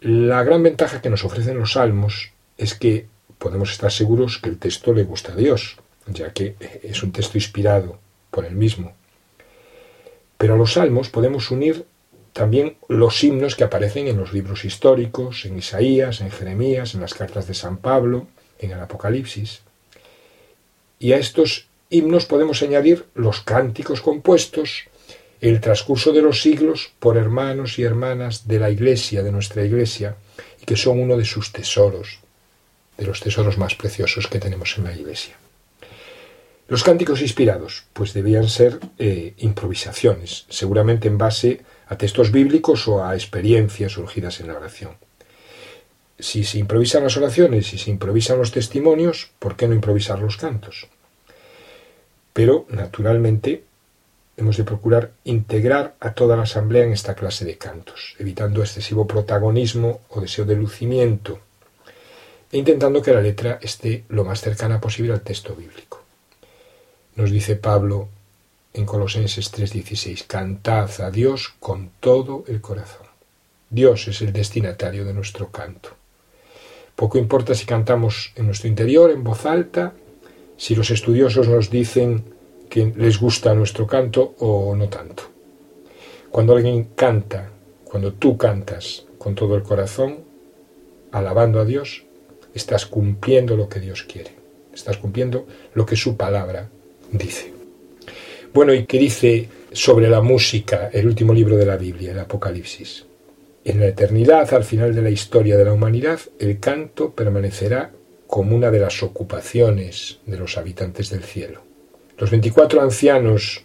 La 0.00 0.42
gran 0.42 0.62
ventaja 0.62 1.00
que 1.00 1.10
nos 1.10 1.24
ofrecen 1.24 1.58
los 1.58 1.72
salmos 1.72 2.30
es 2.56 2.74
que 2.74 3.06
podemos 3.38 3.70
estar 3.70 3.92
seguros 3.92 4.38
que 4.38 4.48
el 4.48 4.58
texto 4.58 4.92
le 4.92 5.04
gusta 5.04 5.32
a 5.32 5.36
Dios, 5.36 5.76
ya 6.06 6.32
que 6.32 6.56
es 6.82 7.02
un 7.02 7.12
texto 7.12 7.38
inspirado 7.38 7.98
por 8.30 8.44
él 8.44 8.56
mismo. 8.56 8.92
Pero 10.36 10.54
a 10.54 10.56
los 10.56 10.72
salmos 10.72 11.10
podemos 11.10 11.50
unir 11.50 11.84
también 12.32 12.76
los 12.88 13.22
himnos 13.22 13.56
que 13.56 13.64
aparecen 13.64 14.06
en 14.06 14.16
los 14.16 14.32
libros 14.32 14.64
históricos, 14.64 15.44
en 15.44 15.58
Isaías, 15.58 16.20
en 16.20 16.30
Jeremías, 16.30 16.94
en 16.94 17.00
las 17.00 17.14
cartas 17.14 17.46
de 17.46 17.54
San 17.54 17.78
Pablo, 17.78 18.28
en 18.58 18.70
el 18.70 18.80
Apocalipsis. 18.80 19.62
Y 20.98 21.12
a 21.12 21.18
estos 21.18 21.66
himnos 21.88 22.26
podemos 22.26 22.62
añadir 22.62 23.06
los 23.14 23.40
cánticos 23.40 24.00
compuestos, 24.00 24.84
el 25.40 25.60
transcurso 25.60 26.12
de 26.12 26.22
los 26.22 26.42
siglos 26.42 26.92
por 26.98 27.16
hermanos 27.16 27.78
y 27.78 27.82
hermanas 27.82 28.46
de 28.46 28.60
la 28.60 28.70
Iglesia, 28.70 29.22
de 29.22 29.32
nuestra 29.32 29.64
Iglesia, 29.64 30.16
y 30.60 30.66
que 30.66 30.76
son 30.76 31.00
uno 31.00 31.16
de 31.16 31.24
sus 31.24 31.52
tesoros, 31.52 32.20
de 32.96 33.06
los 33.06 33.20
tesoros 33.20 33.58
más 33.58 33.74
preciosos 33.74 34.26
que 34.26 34.38
tenemos 34.38 34.76
en 34.76 34.84
la 34.84 34.94
Iglesia. 34.94 35.36
Los 36.68 36.84
cánticos 36.84 37.20
inspirados, 37.20 37.84
pues 37.92 38.12
debían 38.12 38.48
ser 38.48 38.78
eh, 38.98 39.34
improvisaciones, 39.38 40.46
seguramente 40.50 41.08
en 41.08 41.18
base 41.18 41.62
a 41.90 41.98
textos 41.98 42.30
bíblicos 42.30 42.86
o 42.86 43.04
a 43.04 43.14
experiencias 43.14 43.92
surgidas 43.92 44.38
en 44.40 44.46
la 44.46 44.56
oración. 44.56 44.92
Si 46.18 46.44
se 46.44 46.58
improvisan 46.58 47.02
las 47.02 47.16
oraciones 47.16 47.74
y 47.74 47.78
se 47.78 47.90
improvisan 47.90 48.38
los 48.38 48.52
testimonios, 48.52 49.32
¿por 49.40 49.56
qué 49.56 49.66
no 49.66 49.74
improvisar 49.74 50.20
los 50.20 50.36
cantos? 50.36 50.86
Pero, 52.32 52.66
naturalmente, 52.68 53.64
hemos 54.36 54.56
de 54.56 54.62
procurar 54.62 55.10
integrar 55.24 55.96
a 55.98 56.12
toda 56.14 56.36
la 56.36 56.44
asamblea 56.44 56.84
en 56.84 56.92
esta 56.92 57.14
clase 57.14 57.44
de 57.44 57.58
cantos, 57.58 58.14
evitando 58.20 58.62
excesivo 58.62 59.08
protagonismo 59.08 60.02
o 60.10 60.20
deseo 60.20 60.44
de 60.44 60.54
lucimiento, 60.54 61.40
e 62.52 62.58
intentando 62.58 63.02
que 63.02 63.12
la 63.12 63.20
letra 63.20 63.58
esté 63.60 64.04
lo 64.08 64.24
más 64.24 64.40
cercana 64.40 64.80
posible 64.80 65.12
al 65.12 65.22
texto 65.22 65.56
bíblico. 65.56 66.04
Nos 67.16 67.32
dice 67.32 67.56
Pablo 67.56 68.08
en 68.72 68.86
Colosenses 68.86 69.50
3:16, 69.50 70.24
cantad 70.26 70.88
a 71.00 71.10
Dios 71.10 71.54
con 71.58 71.90
todo 72.00 72.44
el 72.46 72.60
corazón. 72.60 73.06
Dios 73.68 74.08
es 74.08 74.20
el 74.22 74.32
destinatario 74.32 75.04
de 75.04 75.14
nuestro 75.14 75.50
canto. 75.50 75.90
Poco 76.96 77.18
importa 77.18 77.54
si 77.54 77.66
cantamos 77.66 78.32
en 78.36 78.46
nuestro 78.46 78.68
interior, 78.68 79.10
en 79.10 79.24
voz 79.24 79.46
alta, 79.46 79.94
si 80.56 80.74
los 80.74 80.90
estudiosos 80.90 81.48
nos 81.48 81.70
dicen 81.70 82.24
que 82.68 82.92
les 82.96 83.18
gusta 83.18 83.54
nuestro 83.54 83.86
canto 83.86 84.34
o 84.38 84.74
no 84.76 84.88
tanto. 84.88 85.24
Cuando 86.30 86.54
alguien 86.54 86.90
canta, 86.94 87.50
cuando 87.84 88.12
tú 88.12 88.36
cantas 88.36 89.06
con 89.18 89.34
todo 89.34 89.56
el 89.56 89.62
corazón, 89.62 90.18
alabando 91.10 91.60
a 91.60 91.64
Dios, 91.64 92.04
estás 92.54 92.86
cumpliendo 92.86 93.56
lo 93.56 93.68
que 93.68 93.80
Dios 93.80 94.04
quiere, 94.04 94.32
estás 94.72 94.96
cumpliendo 94.96 95.46
lo 95.74 95.86
que 95.86 95.96
su 95.96 96.16
palabra 96.16 96.68
dice. 97.10 97.59
Bueno, 98.52 98.74
¿y 98.74 98.84
qué 98.84 98.98
dice 98.98 99.48
sobre 99.70 100.08
la 100.08 100.20
música 100.20 100.90
el 100.92 101.06
último 101.06 101.32
libro 101.32 101.56
de 101.56 101.66
la 101.66 101.76
Biblia, 101.76 102.10
el 102.10 102.18
Apocalipsis? 102.18 103.06
En 103.64 103.78
la 103.78 103.86
eternidad, 103.86 104.52
al 104.52 104.64
final 104.64 104.92
de 104.92 105.02
la 105.02 105.10
historia 105.10 105.56
de 105.56 105.64
la 105.64 105.72
humanidad, 105.72 106.18
el 106.40 106.58
canto 106.58 107.12
permanecerá 107.12 107.92
como 108.26 108.56
una 108.56 108.72
de 108.72 108.80
las 108.80 109.04
ocupaciones 109.04 110.18
de 110.26 110.36
los 110.36 110.58
habitantes 110.58 111.10
del 111.10 111.22
cielo. 111.22 111.62
Los 112.18 112.32
veinticuatro 112.32 112.80
ancianos 112.80 113.64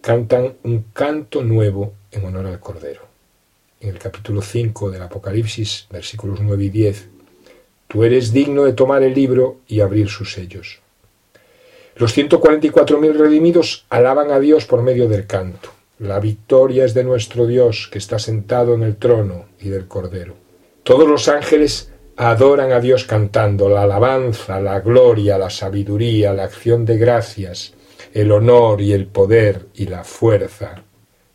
cantan 0.00 0.54
un 0.62 0.84
canto 0.92 1.42
nuevo 1.42 1.94
en 2.12 2.24
honor 2.24 2.46
al 2.46 2.60
Cordero. 2.60 3.02
En 3.80 3.88
el 3.88 3.98
capítulo 3.98 4.42
5 4.42 4.92
del 4.92 5.02
Apocalipsis, 5.02 5.88
versículos 5.90 6.38
9 6.40 6.64
y 6.64 6.68
10, 6.68 7.08
Tú 7.88 8.04
eres 8.04 8.32
digno 8.32 8.64
de 8.64 8.74
tomar 8.74 9.02
el 9.02 9.14
libro 9.14 9.60
y 9.66 9.80
abrir 9.80 10.08
sus 10.08 10.34
sellos. 10.34 10.80
Los 11.98 12.16
144.000 12.16 13.12
redimidos 13.16 13.84
alaban 13.90 14.30
a 14.30 14.38
Dios 14.38 14.66
por 14.66 14.82
medio 14.82 15.08
del 15.08 15.26
canto. 15.26 15.70
La 15.98 16.20
victoria 16.20 16.84
es 16.84 16.94
de 16.94 17.02
nuestro 17.02 17.44
Dios 17.44 17.88
que 17.90 17.98
está 17.98 18.20
sentado 18.20 18.74
en 18.74 18.84
el 18.84 18.98
trono 18.98 19.46
y 19.58 19.68
del 19.68 19.88
Cordero. 19.88 20.34
Todos 20.84 21.08
los 21.08 21.26
ángeles 21.26 21.92
adoran 22.14 22.70
a 22.70 22.78
Dios 22.78 23.02
cantando 23.02 23.68
la 23.68 23.82
alabanza, 23.82 24.60
la 24.60 24.78
gloria, 24.78 25.38
la 25.38 25.50
sabiduría, 25.50 26.32
la 26.32 26.44
acción 26.44 26.84
de 26.84 26.98
gracias, 26.98 27.74
el 28.14 28.30
honor 28.30 28.80
y 28.80 28.92
el 28.92 29.08
poder 29.08 29.66
y 29.74 29.86
la 29.86 30.04
fuerza, 30.04 30.84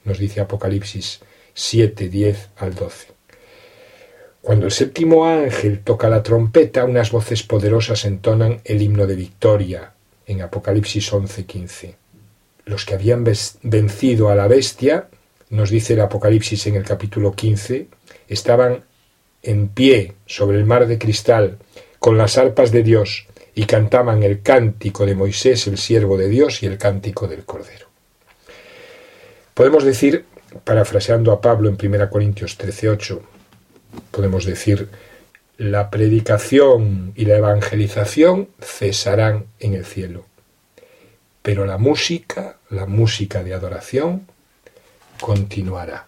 nos 0.05 0.17
dice 0.17 0.39
Apocalipsis 0.39 1.19
7, 1.53 2.07
10 2.07 2.49
al 2.55 2.73
12. 2.73 3.07
Cuando 4.41 4.67
el 4.67 4.71
séptimo 4.71 5.25
ángel 5.25 5.81
toca 5.83 6.07
la 6.07 6.23
trompeta, 6.23 6.85
unas 6.85 7.11
voces 7.11 7.43
poderosas 7.43 8.05
entonan 8.05 8.61
el 8.63 8.81
himno 8.81 9.05
de 9.07 9.15
victoria 9.17 9.92
en 10.25 10.41
Apocalipsis 10.41 11.11
11, 11.11 11.45
15. 11.45 11.95
Los 12.65 12.85
que 12.85 12.93
habían 12.93 13.25
vencido 13.61 14.29
a 14.29 14.35
la 14.35 14.47
bestia, 14.47 15.07
nos 15.49 15.69
dice 15.69 15.93
el 15.93 16.01
Apocalipsis 16.01 16.67
en 16.67 16.75
el 16.75 16.83
capítulo 16.83 17.33
15, 17.33 17.87
estaban 18.27 18.83
en 19.41 19.67
pie 19.67 20.13
sobre 20.25 20.57
el 20.57 20.65
mar 20.65 20.87
de 20.87 20.97
cristal, 20.97 21.57
con 21.99 22.17
las 22.17 22.37
arpas 22.37 22.71
de 22.71 22.83
Dios, 22.83 23.27
y 23.55 23.65
cantaban 23.65 24.23
el 24.23 24.41
cántico 24.41 25.05
de 25.05 25.15
Moisés, 25.15 25.67
el 25.67 25.77
siervo 25.77 26.17
de 26.17 26.29
Dios, 26.29 26.63
y 26.63 26.65
el 26.65 26.77
cántico 26.77 27.27
del 27.27 27.45
Cordero. 27.45 27.87
Podemos 29.53 29.83
decir, 29.83 30.25
parafraseando 30.63 31.31
a 31.31 31.41
Pablo 31.41 31.69
en 31.69 31.77
1 31.81 32.09
Corintios 32.09 32.57
13:8, 32.57 33.21
podemos 34.09 34.45
decir, 34.45 34.89
la 35.57 35.89
predicación 35.89 37.13
y 37.15 37.25
la 37.25 37.37
evangelización 37.37 38.49
cesarán 38.59 39.45
en 39.59 39.73
el 39.73 39.85
cielo, 39.85 40.25
pero 41.41 41.65
la 41.65 41.77
música, 41.77 42.57
la 42.69 42.85
música 42.85 43.43
de 43.43 43.53
adoración, 43.53 44.27
continuará. 45.19 46.07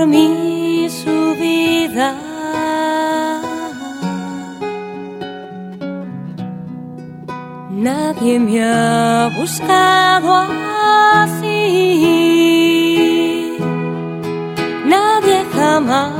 Por 0.00 0.08
mí 0.08 0.88
su 0.88 1.34
vida. 1.34 2.14
Nadie 7.70 8.40
me 8.40 8.62
ha 8.62 9.30
buscado 9.36 10.46
así. 11.22 11.58
Nadie 14.86 15.44
jamás. 15.54 16.19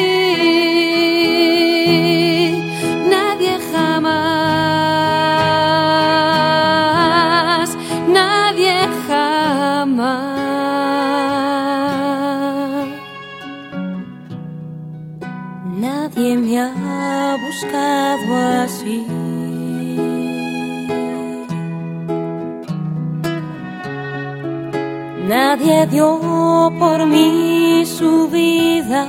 Nadie 25.51 25.85
dio 25.85 26.71
por 26.79 27.05
mí 27.05 27.83
su 27.85 28.29
vida. 28.29 29.05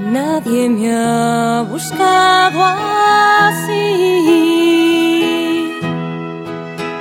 Nadie 0.00 0.68
me 0.68 0.92
ha 0.92 1.64
buscado 1.70 2.58
así. 3.46 3.78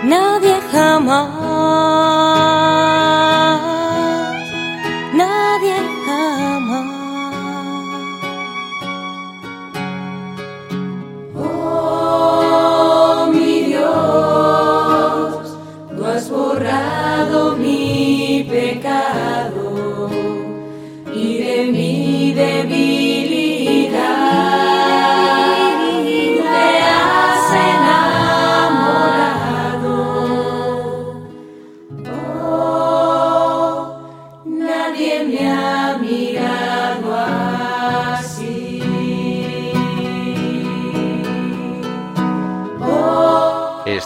Nadie 0.04 0.56
jamás. 0.72 1.39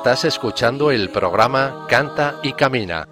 Estás 0.04 0.26
escuchando 0.26 0.92
el 0.92 1.10
programa 1.12 1.86
Canta 1.88 2.36
y 2.44 2.52
Camina. 2.52 3.08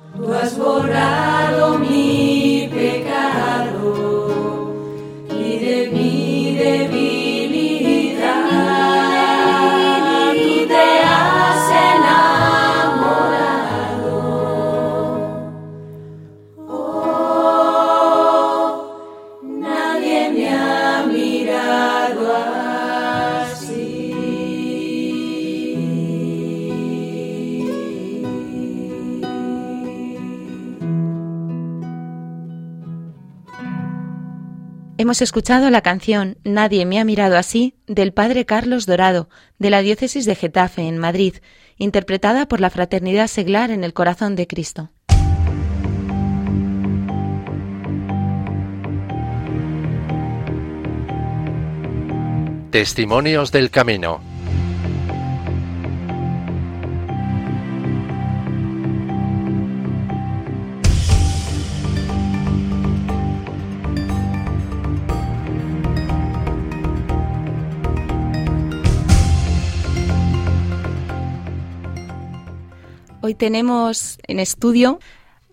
Hemos 35.12 35.22
escuchado 35.22 35.70
la 35.70 35.82
canción 35.82 36.38
Nadie 36.46 36.86
me 36.86 36.98
ha 36.98 37.04
mirado 37.04 37.36
así 37.36 37.76
del 37.86 38.14
padre 38.14 38.46
Carlos 38.46 38.86
Dorado, 38.86 39.28
de 39.60 39.70
la 39.70 39.82
diócesis 39.82 40.24
de 40.26 40.36
Getafe, 40.36 40.84
en 40.84 40.98
Madrid, 40.98 41.36
interpretada 41.76 42.48
por 42.48 42.62
la 42.62 42.70
Fraternidad 42.70 43.28
Seglar 43.28 43.72
en 43.72 43.84
el 43.84 43.92
Corazón 43.92 44.38
de 44.38 44.48
Cristo. 44.48 44.90
Testimonios 52.72 53.52
del 53.52 53.70
Camino. 53.70 54.31
Hoy 73.24 73.36
tenemos 73.36 74.18
en 74.26 74.40
estudio 74.40 75.00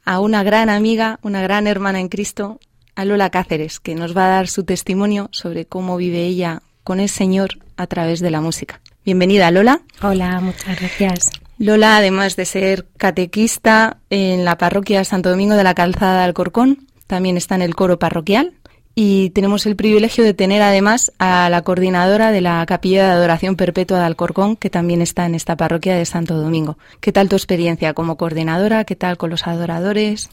a 0.06 0.20
una 0.20 0.42
gran 0.42 0.70
amiga, 0.70 1.18
una 1.20 1.42
gran 1.42 1.66
hermana 1.66 2.00
en 2.00 2.08
Cristo, 2.08 2.60
a 2.94 3.04
Lola 3.04 3.28
Cáceres, 3.28 3.78
que 3.78 3.94
nos 3.94 4.16
va 4.16 4.24
a 4.24 4.30
dar 4.30 4.48
su 4.48 4.64
testimonio 4.64 5.28
sobre 5.32 5.66
cómo 5.66 5.98
vive 5.98 6.24
ella 6.24 6.62
con 6.82 6.98
el 6.98 7.10
Señor 7.10 7.58
a 7.76 7.86
través 7.86 8.20
de 8.20 8.30
la 8.30 8.40
música. 8.40 8.80
Bienvenida, 9.04 9.50
Lola. 9.50 9.82
Hola, 10.00 10.40
muchas 10.40 10.80
gracias. 10.80 11.30
Lola, 11.58 11.98
además 11.98 12.36
de 12.36 12.46
ser 12.46 12.86
catequista 12.96 13.98
en 14.08 14.46
la 14.46 14.56
parroquia 14.56 15.04
Santo 15.04 15.28
Domingo 15.28 15.54
de 15.54 15.64
la 15.64 15.74
Calzada 15.74 16.20
de 16.20 16.24
Alcorcón, 16.24 16.86
también 17.06 17.36
está 17.36 17.54
en 17.54 17.62
el 17.62 17.74
coro 17.74 17.98
parroquial 17.98 18.54
y 19.00 19.30
tenemos 19.30 19.64
el 19.66 19.76
privilegio 19.76 20.24
de 20.24 20.34
tener 20.34 20.60
además 20.60 21.12
a 21.20 21.48
la 21.50 21.62
coordinadora 21.62 22.32
de 22.32 22.40
la 22.40 22.66
Capilla 22.66 23.04
de 23.04 23.12
Adoración 23.12 23.54
Perpetua 23.54 24.00
de 24.00 24.06
Alcorcón, 24.06 24.56
que 24.56 24.70
también 24.70 25.02
está 25.02 25.24
en 25.24 25.36
esta 25.36 25.56
parroquia 25.56 25.94
de 25.94 26.04
Santo 26.04 26.36
Domingo. 26.36 26.78
¿Qué 26.98 27.12
tal 27.12 27.28
tu 27.28 27.36
experiencia 27.36 27.94
como 27.94 28.16
coordinadora? 28.16 28.82
¿Qué 28.82 28.96
tal 28.96 29.16
con 29.16 29.30
los 29.30 29.46
adoradores? 29.46 30.30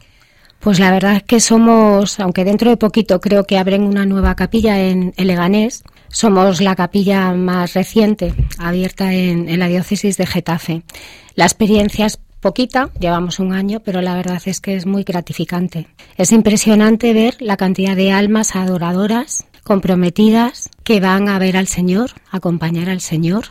Pues 0.58 0.80
la 0.80 0.90
verdad 0.90 1.14
es 1.14 1.22
que 1.22 1.38
somos, 1.38 2.18
aunque 2.18 2.44
dentro 2.44 2.68
de 2.68 2.76
poquito 2.76 3.20
creo 3.20 3.44
que 3.44 3.56
abren 3.56 3.84
una 3.84 4.04
nueva 4.04 4.34
capilla 4.34 4.80
en 4.80 5.14
el 5.16 5.28
Leganés, 5.28 5.84
somos 6.08 6.60
la 6.60 6.74
capilla 6.74 7.30
más 7.34 7.74
reciente 7.74 8.34
abierta 8.58 9.14
en, 9.14 9.48
en 9.48 9.60
la 9.60 9.68
diócesis 9.68 10.16
de 10.16 10.26
Getafe. 10.26 10.82
La 11.36 11.44
experiencia 11.44 12.06
es 12.06 12.18
poquita, 12.40 12.90
llevamos 13.00 13.38
un 13.38 13.52
año, 13.52 13.80
pero 13.80 14.00
la 14.02 14.14
verdad 14.14 14.40
es 14.44 14.60
que 14.60 14.76
es 14.76 14.86
muy 14.86 15.02
gratificante. 15.04 15.88
Es 16.16 16.32
impresionante 16.32 17.12
ver 17.12 17.36
la 17.40 17.56
cantidad 17.56 17.96
de 17.96 18.12
almas 18.12 18.54
adoradoras, 18.56 19.46
comprometidas, 19.64 20.68
que 20.84 21.00
van 21.00 21.28
a 21.28 21.38
ver 21.38 21.56
al 21.56 21.66
Señor, 21.66 22.10
a 22.30 22.36
acompañar 22.38 22.88
al 22.88 23.00
Señor. 23.00 23.46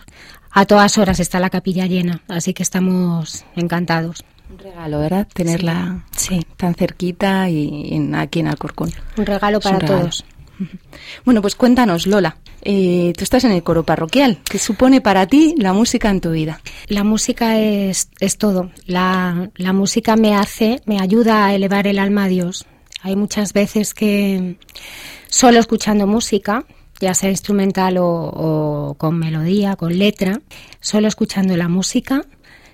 A 0.51 0.65
todas 0.65 0.97
horas 0.97 1.19
está 1.19 1.39
la 1.39 1.49
capilla 1.49 1.85
llena, 1.85 2.21
así 2.29 2.53
que 2.53 2.63
estamos 2.63 3.43
encantados. 3.55 4.23
Un 4.49 4.59
regalo, 4.59 4.99
¿verdad? 4.99 5.27
Tenerla 5.33 6.05
sí. 6.15 6.45
tan 6.55 6.75
cerquita 6.75 7.49
y 7.49 7.89
en- 7.93 8.15
aquí 8.15 8.39
en 8.39 8.47
Alcorcón. 8.47 8.91
Un 9.17 9.25
regalo 9.25 9.59
para 9.59 9.75
un 9.75 9.81
regalo. 9.81 10.01
todos. 10.01 10.25
Bueno, 11.25 11.41
pues 11.41 11.55
cuéntanos, 11.55 12.07
Lola. 12.07 12.37
eh, 12.61 13.13
tú 13.17 13.23
estás 13.23 13.43
en 13.43 13.51
el 13.51 13.63
coro 13.63 13.83
parroquial. 13.83 14.39
¿Qué 14.43 14.59
supone 14.59 15.01
para 15.01 15.27
ti 15.27 15.55
la 15.57 15.73
música 15.73 16.09
en 16.09 16.21
tu 16.21 16.31
vida? 16.31 16.61
La 16.87 17.03
música 17.03 17.59
es, 17.59 18.09
todo. 18.37 18.71
La, 18.85 19.49
la 19.55 19.73
música 19.73 20.15
me 20.15 20.35
hace, 20.35 20.81
me 20.85 20.99
ayuda 20.99 21.45
a 21.45 21.53
elevar 21.55 21.87
el 21.87 21.99
alma 21.99 22.25
a 22.25 22.27
Dios. 22.27 22.65
Hay 23.01 23.15
muchas 23.15 23.53
veces 23.53 23.93
que 23.93 24.57
solo 25.27 25.59
escuchando 25.59 26.07
música, 26.07 26.65
ya 26.99 27.13
sea 27.13 27.29
instrumental 27.29 27.97
o, 27.97 28.07
o 28.07 28.93
con 28.95 29.17
melodía, 29.19 29.75
con 29.75 29.97
letra, 29.97 30.41
solo 30.79 31.07
escuchando 31.07 31.55
la 31.57 31.67
música, 31.67 32.23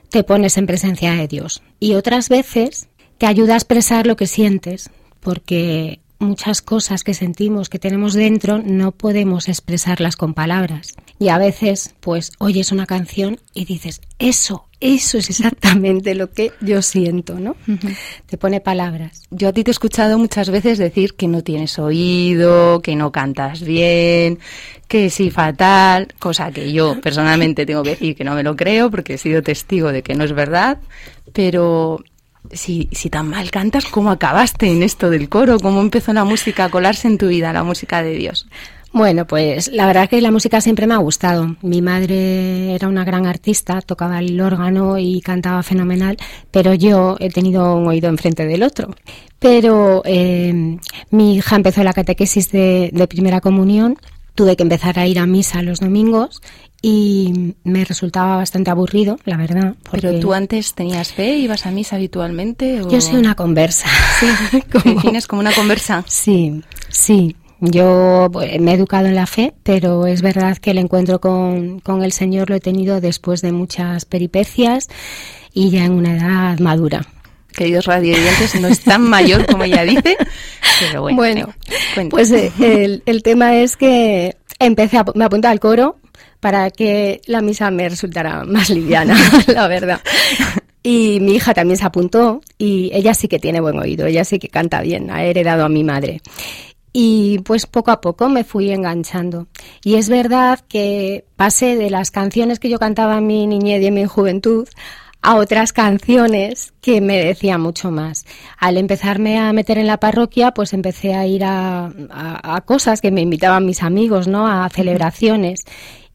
te 0.10 0.24
pones 0.24 0.58
en 0.58 0.68
presencia 0.68 1.14
de 1.14 1.28
Dios. 1.28 1.64
Y 1.80 1.96
otras 1.96 2.30
veces 2.30 2.88
te 3.18 3.26
ayuda 3.26 3.54
a 3.54 3.58
expresar 3.58 4.08
lo 4.08 4.16
que 4.16 4.28
sientes, 4.28 4.90
porque 5.20 6.00
muchas 6.22 6.62
cosas 6.62 7.04
que 7.04 7.14
sentimos, 7.14 7.70
que 7.70 7.80
tenemos 7.80 8.14
dentro, 8.14 8.60
no 8.64 8.92
podemos 8.92 9.50
expresarlas 9.50 10.16
con 10.16 10.34
palabras. 10.34 10.94
Y 11.20 11.30
a 11.30 11.38
veces, 11.38 11.94
pues, 12.00 12.32
oyes 12.40 12.72
una 12.72 12.86
canción 12.86 13.40
y 13.54 13.66
dices, 13.66 14.02
eso, 14.18 14.66
eso 14.80 15.18
es 15.18 15.30
exactamente 15.30 16.16
lo 16.16 16.32
que 16.32 16.52
yo 16.62 16.82
siento, 16.82 17.40
¿no? 17.40 17.56
Te 18.26 18.38
pone 18.38 18.62
palabras. 18.62 19.24
Yo 19.30 19.50
a 19.50 19.54
ti 19.54 19.64
te 19.64 19.70
he 19.70 19.74
escuchado 19.74 20.18
muchas 20.18 20.50
veces 20.50 20.78
decir 20.78 21.14
que 21.14 21.28
no 21.28 21.44
tienes 21.44 21.78
oído, 21.78 22.82
que 22.82 22.96
no 22.96 23.12
cantas 23.12 23.62
bien, 23.62 24.40
que 24.88 25.10
sí 25.10 25.30
fatal, 25.30 26.08
cosa 26.20 26.52
que 26.52 26.72
yo 26.72 27.00
personalmente 27.00 27.66
tengo 27.66 27.84
que 27.84 27.92
decir 27.92 28.16
que 28.16 28.24
no 28.24 28.34
me 28.36 28.44
lo 28.44 28.56
creo 28.56 28.90
porque 28.90 29.14
he 29.14 29.18
sido 29.18 29.44
testigo 29.44 29.92
de 29.92 30.02
que 30.02 30.16
no 30.16 30.24
es 30.24 30.34
verdad, 30.34 30.80
pero 31.34 32.04
si, 32.52 32.90
si 32.92 33.10
tan 33.10 33.30
mal 33.30 33.52
cantas, 33.52 33.86
¿cómo 33.86 34.12
acabaste 34.12 34.72
en 34.72 34.84
esto 34.84 35.10
del 35.10 35.30
coro? 35.30 35.60
¿Cómo 35.60 35.82
empezó 35.82 36.14
la 36.14 36.24
música 36.24 36.66
a 36.66 36.70
colarse 36.70 37.08
en 37.08 37.18
tu 37.18 37.28
vida, 37.28 37.54
la 37.54 37.64
música 37.64 38.04
de 38.04 38.14
Dios? 38.14 38.48
Bueno, 38.94 39.26
pues 39.26 39.70
la 39.72 39.86
verdad 39.86 40.10
que 40.10 40.20
la 40.20 40.32
música 40.32 40.60
siempre 40.60 40.86
me 40.86 40.94
ha 40.94 40.98
gustado. 40.98 41.56
Mi 41.62 41.82
madre 41.82 42.76
era 42.76 42.90
una 42.90 43.06
gran 43.06 43.26
artista, 43.26 43.80
tocaba 43.82 44.20
el 44.20 44.40
órgano 44.42 44.98
y 44.98 45.22
cantaba 45.22 45.64
fenomenal, 45.64 46.18
pero 46.52 46.74
yo 46.74 47.16
he 47.20 47.30
tenido 47.30 47.76
un 47.78 47.88
oído 47.88 48.10
enfrente 48.10 48.46
del 48.46 48.64
otro. 48.64 48.94
Pero 49.40 50.02
eh, 50.04 50.78
mi 51.10 51.36
hija 51.36 51.56
empezó 51.56 51.84
la 51.84 51.94
catequesis 51.94 52.52
de, 52.52 52.90
de 52.92 53.08
primera 53.08 53.40
comunión, 53.40 53.98
tuve 54.36 54.58
que 54.58 54.64
empezar 54.64 55.00
a 55.00 55.08
ir 55.08 55.20
a 55.20 55.26
misa 55.26 55.62
los 55.62 55.80
domingos 55.80 56.42
y 56.82 57.56
me 57.64 57.86
resultaba 57.86 58.38
bastante 58.38 58.72
aburrido, 58.72 59.20
la 59.26 59.38
verdad. 59.38 59.76
Pero 59.84 59.92
porque 59.92 60.20
tú 60.20 60.34
antes 60.34 60.74
tenías 60.74 61.14
fe, 61.14 61.36
ibas 61.36 61.66
a 61.66 61.72
misa 61.72 61.96
habitualmente. 61.96 62.82
O... 62.82 62.90
Yo 62.90 63.00
soy 63.02 63.18
una 63.18 63.36
conversa. 63.36 63.88
Sí, 64.20 64.62
te 64.84 64.90
defines 64.90 65.28
como 65.28 65.42
una 65.42 65.54
conversa. 65.54 66.04
Sí, 66.08 66.64
sí. 66.90 67.36
Yo 67.60 68.28
pues, 68.34 68.60
me 68.60 68.72
he 68.72 68.74
educado 68.74 69.06
en 69.06 69.14
la 69.14 69.28
fe, 69.28 69.54
pero 69.62 70.08
es 70.08 70.24
verdad 70.24 70.58
que 70.58 70.72
el 70.72 70.80
encuentro 70.80 71.22
con, 71.22 71.80
con 71.82 72.02
el 72.04 72.12
Señor 72.12 72.50
lo 72.50 72.56
he 72.56 72.60
tenido 72.60 73.00
después 73.00 73.44
de 73.44 73.52
muchas 73.52 74.06
peripecias 74.06 74.88
y 75.54 75.70
ya 75.70 75.86
en 75.86 75.92
una 75.92 76.18
edad 76.18 76.60
madura. 76.60 77.06
Queridos 77.54 77.86
radioyentes, 77.86 78.60
no 78.60 78.68
es 78.68 78.80
tan 78.80 79.04
mayor 79.04 79.46
como 79.46 79.66
ella 79.66 79.84
dice, 79.84 80.18
pero 80.80 81.04
bueno. 81.04 81.18
Bueno. 81.18 81.54
Pues 82.10 82.32
eh, 82.32 82.52
el, 82.60 83.04
el 83.06 83.22
tema 83.22 83.58
es 83.58 83.78
que 83.78 84.38
empecé 84.58 84.98
a, 84.98 85.06
me 85.14 85.26
apunté 85.26 85.48
al 85.48 85.60
coro 85.60 86.01
para 86.42 86.72
que 86.72 87.22
la 87.28 87.42
misa 87.42 87.72
me 87.72 87.88
resultara 87.88 88.44
más 88.44 88.70
liviana, 88.70 89.16
la 89.48 89.68
verdad. 89.68 90.02
Y 90.84 91.20
mi 91.22 91.36
hija 91.36 91.54
también 91.54 91.78
se 91.78 91.86
apuntó 91.86 92.42
y 92.58 92.90
ella 92.94 93.14
sí 93.14 93.28
que 93.28 93.40
tiene 93.40 93.62
buen 93.62 93.78
oído, 93.78 94.08
ella 94.08 94.26
sí 94.26 94.40
que 94.40 94.50
canta 94.50 94.82
bien, 94.82 95.12
ha 95.12 95.24
heredado 95.24 95.64
a 95.64 95.70
mi 95.70 95.84
madre. 95.84 96.22
Y 96.92 97.40
pues 97.40 97.68
poco 97.68 97.92
a 97.92 98.02
poco 98.02 98.28
me 98.28 98.44
fui 98.44 98.72
enganchando. 98.72 99.48
Y 99.84 99.96
es 99.96 100.10
verdad 100.10 100.60
que 100.68 101.24
pasé 101.38 101.78
de 101.78 101.90
las 101.90 102.12
canciones 102.12 102.60
que 102.60 102.70
yo 102.70 102.80
cantaba 102.80 103.20
en 103.20 103.28
mi 103.28 103.48
niñez 103.48 103.82
y 103.82 103.86
en 103.86 103.94
mi 103.94 104.06
juventud 104.06 104.68
a 105.22 105.36
otras 105.36 105.72
canciones 105.72 106.74
que 106.82 107.00
me 107.00 107.24
decían 107.24 107.62
mucho 107.62 107.92
más. 107.92 108.26
Al 108.58 108.78
empezarme 108.78 109.38
a 109.38 109.54
meter 109.54 109.78
en 109.78 109.88
la 109.88 110.00
parroquia, 110.00 110.52
pues 110.52 110.74
empecé 110.74 111.14
a 111.14 111.28
ir 111.28 111.44
a, 111.46 111.92
a, 112.10 112.56
a 112.56 112.62
cosas 112.62 113.02
que 113.02 113.12
me 113.12 113.22
invitaban 113.22 113.66
mis 113.66 113.84
amigos, 113.84 114.28
¿no? 114.28 114.48
A 114.48 114.68
celebraciones. 114.70 115.64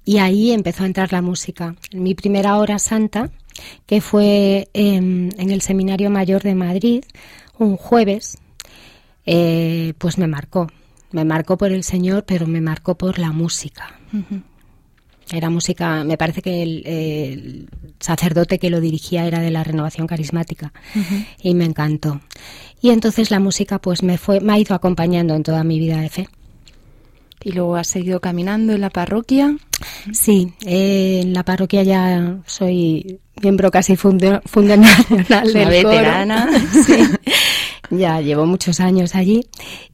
Y 0.07 0.19
ahí 0.19 0.53
empezó 0.53 0.85
a 0.85 0.87
entrar 0.87 1.12
la 1.12 1.21
música. 1.21 1.75
Mi 1.92 2.14
primera 2.14 2.57
hora 2.59 2.79
santa, 2.79 3.31
que 3.87 4.01
fue 4.01 4.69
en, 4.73 5.35
en 5.37 5.51
el 5.51 5.62
Seminario 5.62 6.11
Mayor 6.11 6.42
de 6.45 6.55
Madrid, 6.55 7.03
un 7.59 7.77
jueves, 7.77 8.38
eh, 9.27 9.95
pues 9.99 10.16
me 10.16 10.29
marcó. 10.29 10.69
Me 11.11 11.25
marcó 11.25 11.59
por 11.59 11.73
el 11.73 11.83
Señor, 11.83 12.25
pero 12.25 12.47
me 12.47 12.61
marcó 12.61 12.97
por 12.97 13.19
la 13.19 13.33
música. 13.33 13.99
Era 15.33 15.51
música, 15.51 16.05
me 16.05 16.16
parece 16.16 16.40
que 16.40 16.62
el, 16.62 16.87
el 16.87 17.69
sacerdote 17.99 18.61
que 18.61 18.71
lo 18.71 18.81
dirigía 18.81 19.27
era 19.27 19.40
de 19.40 19.51
la 19.51 19.64
renovación 19.64 20.07
carismática 20.07 20.73
y 21.42 21.55
me 21.55 21.64
encantó. 21.64 22.21
Y 22.81 22.90
entonces 22.90 23.33
la 23.33 23.40
música 23.40 23.81
pues 23.81 24.05
me 24.05 24.19
fue, 24.19 24.40
me 24.40 24.53
ha 24.53 24.59
ido 24.61 24.77
acompañando 24.77 25.35
en 25.35 25.42
toda 25.42 25.64
mi 25.64 25.81
vida 25.81 26.01
de 26.01 26.11
fe. 26.11 26.29
¿Y 27.42 27.53
luego 27.53 27.77
has 27.77 27.87
seguido 27.87 28.20
caminando 28.20 28.72
en 28.72 28.81
la 28.81 28.90
parroquia? 28.90 29.57
Sí, 30.12 30.53
eh, 30.64 31.20
en 31.22 31.33
la 31.33 31.44
parroquia 31.44 31.83
ya 31.83 32.38
soy 32.46 33.20
miembro 33.42 33.70
casi 33.70 33.96
fundacional 33.96 34.42
del 35.53 35.83
coro. 35.83 35.94
veterana. 35.94 36.49
Sí. 36.87 36.94
Ya 37.90 38.20
llevo 38.20 38.46
muchos 38.46 38.81
años 38.81 39.14
allí 39.14 39.46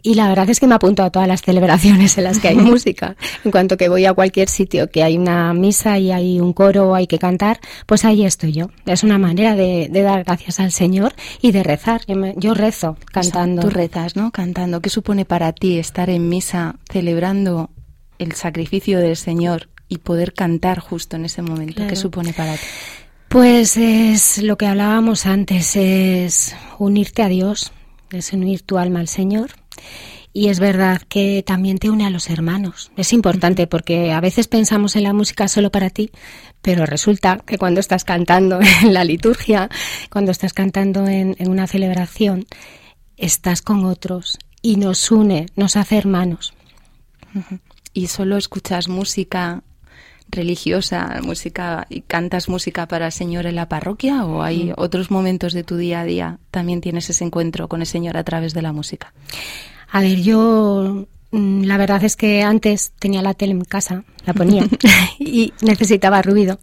y 0.02 0.14
la 0.14 0.28
verdad 0.28 0.48
es 0.50 0.60
que 0.60 0.66
me 0.66 0.74
apunto 0.74 1.02
a 1.02 1.10
todas 1.10 1.28
las 1.28 1.42
celebraciones 1.42 2.16
en 2.18 2.24
las 2.24 2.38
que 2.38 2.48
hay 2.48 2.56
música. 2.72 3.16
En 3.44 3.50
cuanto 3.50 3.76
que 3.76 3.88
voy 3.88 4.06
a 4.06 4.12
cualquier 4.14 4.48
sitio 4.48 4.90
que 4.90 5.02
hay 5.02 5.18
una 5.18 5.52
misa 5.54 5.98
y 5.98 6.10
hay 6.12 6.40
un 6.40 6.52
coro 6.52 6.90
o 6.90 6.94
hay 6.94 7.06
que 7.06 7.18
cantar, 7.18 7.60
pues 7.86 8.04
ahí 8.04 8.24
estoy 8.24 8.52
yo. 8.52 8.70
Es 8.86 9.02
una 9.02 9.18
manera 9.18 9.54
de, 9.54 9.88
de 9.90 10.02
dar 10.02 10.24
gracias 10.24 10.60
al 10.60 10.72
Señor 10.72 11.14
y 11.40 11.52
de 11.52 11.62
rezar. 11.62 12.02
Yo 12.06 12.16
me- 12.16 12.34
Yo 12.36 12.54
rezo 12.54 12.96
cantando. 13.12 13.62
Tú 13.62 13.70
rezas, 13.70 14.16
¿no? 14.16 14.30
Cantando. 14.30 14.80
¿Qué 14.80 14.90
supone 14.90 15.24
para 15.24 15.52
ti 15.52 15.78
estar 15.78 16.08
en 16.10 16.28
misa 16.28 16.76
celebrando 16.90 17.70
el 18.18 18.32
sacrificio 18.32 18.98
del 19.00 19.16
Señor 19.16 19.68
y 19.88 19.98
poder 19.98 20.32
cantar 20.32 20.78
justo 20.80 21.16
en 21.16 21.24
ese 21.26 21.42
momento? 21.42 21.86
¿Qué 21.86 21.96
supone 21.96 22.32
para 22.32 22.54
ti? 22.54 22.60
Pues 23.28 23.76
es 23.78 24.42
lo 24.42 24.56
que 24.58 24.66
hablábamos 24.66 25.24
antes, 25.24 25.74
es 25.76 26.54
unirte 26.78 27.22
a 27.22 27.28
Dios, 27.28 27.72
es 28.18 28.32
unir 28.32 28.62
tu 28.62 28.78
alma 28.78 29.00
al 29.00 29.08
Señor. 29.08 29.50
Y 30.34 30.48
es 30.48 30.60
verdad 30.60 31.02
que 31.08 31.42
también 31.46 31.76
te 31.78 31.90
une 31.90 32.06
a 32.06 32.10
los 32.10 32.30
hermanos. 32.30 32.90
Es 32.96 33.12
importante 33.12 33.66
porque 33.66 34.12
a 34.12 34.20
veces 34.20 34.48
pensamos 34.48 34.96
en 34.96 35.02
la 35.02 35.12
música 35.12 35.46
solo 35.46 35.70
para 35.70 35.90
ti, 35.90 36.10
pero 36.62 36.86
resulta 36.86 37.42
que 37.44 37.58
cuando 37.58 37.80
estás 37.80 38.04
cantando 38.04 38.60
en 38.82 38.94
la 38.94 39.04
liturgia, 39.04 39.68
cuando 40.10 40.30
estás 40.30 40.54
cantando 40.54 41.06
en, 41.06 41.36
en 41.38 41.50
una 41.50 41.66
celebración, 41.66 42.46
estás 43.18 43.60
con 43.60 43.84
otros 43.84 44.38
y 44.62 44.76
nos 44.76 45.10
une, 45.10 45.46
nos 45.56 45.76
hace 45.76 45.98
hermanos. 45.98 46.54
¿Y 47.92 48.06
solo 48.06 48.36
escuchas 48.36 48.88
música 48.88 49.62
religiosa, 50.32 51.20
música 51.22 51.86
y 51.88 52.00
cantas 52.00 52.48
música 52.48 52.88
para 52.88 53.06
el 53.06 53.12
Señor 53.12 53.46
en 53.46 53.54
la 53.54 53.68
parroquia 53.68 54.24
o 54.24 54.42
hay 54.42 54.72
otros 54.76 55.10
momentos 55.10 55.52
de 55.52 55.62
tu 55.62 55.76
día 55.76 56.00
a 56.00 56.04
día 56.04 56.38
también 56.50 56.80
tienes 56.80 57.08
ese 57.10 57.24
encuentro 57.24 57.68
con 57.68 57.80
el 57.80 57.86
Señor 57.86 58.16
a 58.16 58.24
través 58.24 58.54
de 58.54 58.62
la 58.62 58.72
música? 58.72 59.12
A 59.90 60.00
ver, 60.00 60.20
yo 60.22 61.06
mm, 61.30 61.64
la 61.64 61.76
verdad 61.76 62.02
es 62.02 62.16
que 62.16 62.42
antes 62.42 62.92
tenía 62.98 63.22
la 63.22 63.34
tele 63.34 63.52
en 63.52 63.64
casa, 63.64 64.04
la 64.24 64.32
ponía 64.32 64.66
y 65.18 65.52
necesitaba 65.60 66.22
ruido. 66.22 66.58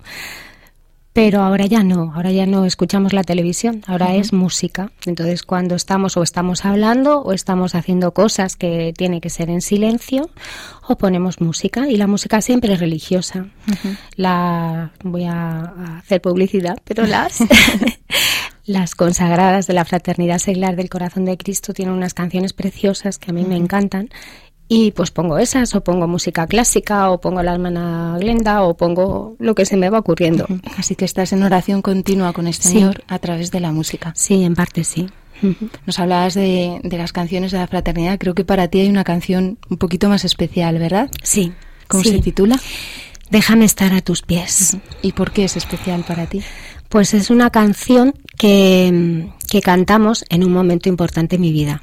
Pero 1.21 1.41
ahora 1.41 1.65
ya 1.65 1.83
no, 1.83 2.13
ahora 2.15 2.31
ya 2.31 2.45
no 2.45 2.63
escuchamos 2.63 3.11
la 3.11 3.25
televisión, 3.25 3.83
ahora 3.87 4.15
es 4.15 4.31
música. 4.31 4.93
Entonces 5.05 5.43
cuando 5.43 5.75
estamos 5.75 6.15
o 6.15 6.23
estamos 6.23 6.63
hablando 6.63 7.19
o 7.19 7.33
estamos 7.33 7.75
haciendo 7.75 8.13
cosas 8.13 8.55
que 8.55 8.93
tiene 8.95 9.19
que 9.19 9.29
ser 9.29 9.49
en 9.49 9.59
silencio 9.59 10.29
o 10.87 10.97
ponemos 10.97 11.41
música 11.41 11.89
y 11.89 11.97
la 11.97 12.07
música 12.07 12.39
siempre 12.39 12.71
es 12.71 12.79
religiosa. 12.79 13.47
La 14.15 14.93
voy 15.03 15.25
a 15.25 15.97
hacer 15.97 16.21
publicidad, 16.21 16.77
pero 16.85 17.05
las 17.05 17.39
las 18.65 18.95
consagradas 18.95 19.67
de 19.67 19.73
la 19.73 19.83
Fraternidad 19.83 20.37
Seglar 20.37 20.77
del 20.77 20.89
Corazón 20.89 21.25
de 21.25 21.37
Cristo 21.37 21.73
tienen 21.73 21.95
unas 21.95 22.13
canciones 22.13 22.53
preciosas 22.53 23.17
que 23.17 23.31
a 23.31 23.33
mí 23.33 23.43
me 23.43 23.57
encantan. 23.57 24.09
Y 24.71 24.91
pues 24.91 25.09
pongo 25.09 25.39
esas, 25.39 25.73
o 25.73 25.83
pongo 25.83 26.07
música 26.07 26.45
clásica, 26.45 27.09
o 27.09 27.19
pongo 27.19 27.41
la 27.41 27.53
hermana 27.53 28.17
Glenda, 28.19 28.61
o 28.61 28.77
pongo 28.77 29.35
lo 29.39 29.55
que 29.55 29.65
se 29.65 29.75
me 29.77 29.89
va 29.89 29.97
ocurriendo. 29.97 30.45
Así 30.77 30.95
que 30.95 31.05
estás 31.05 31.33
en 31.33 31.41
oración 31.41 31.81
continua 31.81 32.33
con 32.33 32.45
el 32.45 32.53
Sí. 32.53 32.73
Señor 32.73 33.03
a 33.07 33.17
través 33.17 33.49
de 33.49 33.59
la 33.61 33.71
música. 33.71 34.13
Sí, 34.15 34.43
en 34.43 34.53
parte 34.53 34.83
sí. 34.83 35.09
Nos 35.87 35.97
hablabas 35.97 36.35
de, 36.35 36.81
de 36.83 36.97
las 36.99 37.13
canciones 37.13 37.51
de 37.51 37.57
la 37.57 37.65
fraternidad. 37.67 38.19
Creo 38.19 38.35
que 38.35 38.45
para 38.45 38.67
ti 38.67 38.81
hay 38.81 38.89
una 38.89 39.03
canción 39.03 39.57
un 39.69 39.77
poquito 39.77 40.07
más 40.07 40.23
especial, 40.23 40.77
¿verdad? 40.77 41.09
Sí. 41.23 41.51
¿Cómo 41.87 42.03
sí. 42.03 42.09
se 42.11 42.19
titula? 42.19 42.59
Déjame 43.31 43.65
estar 43.65 43.93
a 43.93 44.01
tus 44.01 44.21
pies. 44.21 44.77
¿Y 45.01 45.13
por 45.13 45.31
qué 45.31 45.45
es 45.45 45.57
especial 45.57 46.03
para 46.07 46.27
ti? 46.27 46.41
Pues 46.89 47.13
es 47.15 47.29
una 47.31 47.49
canción 47.49 48.13
que, 48.37 49.29
que 49.49 49.61
cantamos 49.61 50.25
en 50.29 50.43
un 50.43 50.51
momento 50.51 50.89
importante 50.89 51.37
en 51.37 51.41
mi 51.41 51.51
vida. 51.51 51.81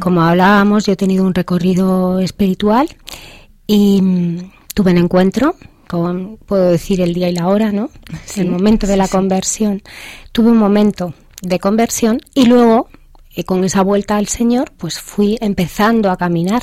Como 0.00 0.22
hablábamos, 0.22 0.86
yo 0.86 0.92
he 0.92 0.96
tenido 0.96 1.24
un 1.24 1.34
recorrido 1.34 2.20
espiritual 2.20 2.88
y 3.66 4.00
mm, 4.00 4.52
tuve 4.74 4.92
un 4.92 4.98
encuentro 4.98 5.56
con, 5.88 6.38
puedo 6.46 6.70
decir, 6.70 7.00
el 7.00 7.14
día 7.14 7.28
y 7.28 7.32
la 7.32 7.48
hora, 7.48 7.72
¿no? 7.72 7.90
Sí, 8.24 8.40
el 8.40 8.50
momento 8.50 8.86
de 8.86 8.94
sí, 8.94 8.98
la 8.98 9.06
sí. 9.06 9.12
conversión. 9.12 9.82
Tuve 10.32 10.50
un 10.50 10.58
momento 10.58 11.14
de 11.42 11.58
conversión 11.58 12.20
y 12.34 12.46
luego, 12.46 12.88
eh, 13.34 13.44
con 13.44 13.64
esa 13.64 13.82
vuelta 13.82 14.16
al 14.16 14.26
Señor, 14.26 14.72
pues 14.76 15.00
fui 15.00 15.38
empezando 15.40 16.10
a 16.10 16.16
caminar. 16.16 16.62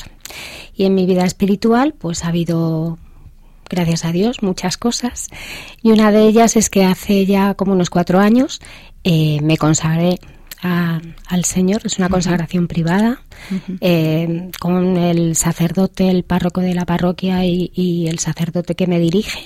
Y 0.76 0.86
en 0.86 0.96
mi 0.96 1.06
vida 1.06 1.26
espiritual, 1.26 1.94
pues 1.94 2.24
ha 2.24 2.30
habido 2.30 2.98
gracias 3.70 4.06
a 4.06 4.12
Dios, 4.12 4.44
muchas 4.44 4.78
cosas. 4.78 5.30
Y 5.82 5.92
una 5.92 6.12
de 6.12 6.28
ellas 6.28 6.56
es 6.56 6.70
que 6.70 6.84
hace 6.84 7.26
ya 7.26 7.54
como 7.54 7.74
unos 7.74 7.90
cuatro 7.90 8.20
años 8.20 8.62
eh, 9.04 9.40
me 9.42 9.58
consagré 9.58 10.20
a- 10.64 11.02
al 11.28 11.46
Señor. 11.46 11.82
Es 11.86 11.98
una 12.00 12.10
consagración 12.10 12.68
privada 12.68 13.22
eh, 13.82 14.50
con 14.60 14.98
el 14.98 15.36
sacerdote, 15.36 16.10
el 16.10 16.24
párroco 16.24 16.62
de 16.62 16.74
la 16.74 16.86
parroquia 16.86 17.46
y, 17.46 17.72
y 17.76 18.08
el 18.08 18.20
sacerdote 18.20 18.76
que 18.76 18.88
me 18.88 19.00
dirige. 19.00 19.46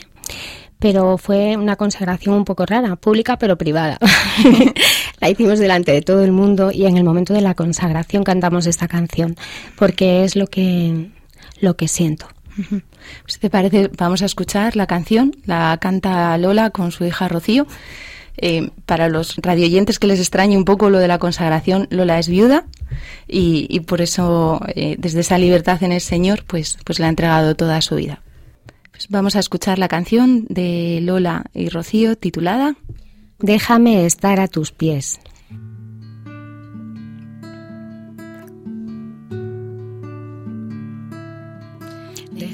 Pero 0.80 1.18
fue 1.18 1.58
una 1.58 1.76
consagración 1.76 2.36
un 2.36 2.46
poco 2.46 2.66
rara, 2.66 2.96
pública 2.98 3.38
pero 3.38 3.58
privada. 3.58 3.98
la 5.20 5.30
hicimos 5.30 5.60
delante 5.60 5.92
de 5.92 6.02
todo 6.02 6.24
el 6.24 6.32
mundo 6.32 6.72
y 6.72 6.86
en 6.86 6.98
el 6.98 7.04
momento 7.04 7.34
de 7.34 7.42
la 7.42 7.56
consagración 7.56 8.24
cantamos 8.24 8.68
esta 8.68 8.88
canción 8.88 9.36
porque 9.76 10.24
es 10.24 10.36
lo 10.36 10.48
que 10.48 11.10
lo 11.60 11.76
que 11.76 11.88
siento. 11.88 12.28
Si 13.28 13.40
te 13.40 13.50
parece, 13.50 13.90
vamos 13.98 14.22
a 14.22 14.26
escuchar 14.26 14.76
la 14.76 14.86
canción. 14.88 15.32
La 15.46 15.78
canta 15.80 16.38
Lola 16.38 16.70
con 16.72 16.92
su 16.92 17.06
hija 17.06 17.28
Rocío. 17.28 17.66
Eh, 18.38 18.70
para 18.86 19.10
los 19.10 19.36
radioyentes 19.38 19.98
que 19.98 20.08
les 20.08 20.20
extrañe 20.20 20.58
un 20.58 20.66
poco 20.66 20.90
lo 20.90 21.00
de 21.00 21.08
la 21.08 21.18
consagración, 21.18 21.88
Lola 21.90 22.20
es 22.20 22.30
viuda 22.30 22.66
y, 23.28 23.80
por 23.82 24.02
eso, 24.02 24.62
eh, 24.76 24.96
desde 25.00 25.22
esa 25.22 25.38
libertad 25.38 25.82
en 25.84 25.92
el 25.92 26.02
Señor, 26.02 26.44
pues, 26.46 26.78
pues 26.86 27.00
le 27.00 27.06
ha 27.06 27.10
entregado 27.10 27.56
toda 27.56 27.82
su 27.82 27.96
vida. 27.96 28.22
Pues 28.92 29.08
vamos 29.10 29.36
a 29.36 29.40
escuchar 29.40 29.80
la 29.80 29.88
canción 29.88 30.46
de 30.50 31.00
Lola 31.02 31.46
y 31.54 31.70
Rocío 31.70 32.16
titulada 32.16 32.76
Déjame 33.40 34.06
estar 34.06 34.40
a 34.40 34.48
tus 34.48 34.72
pies. 34.72 35.20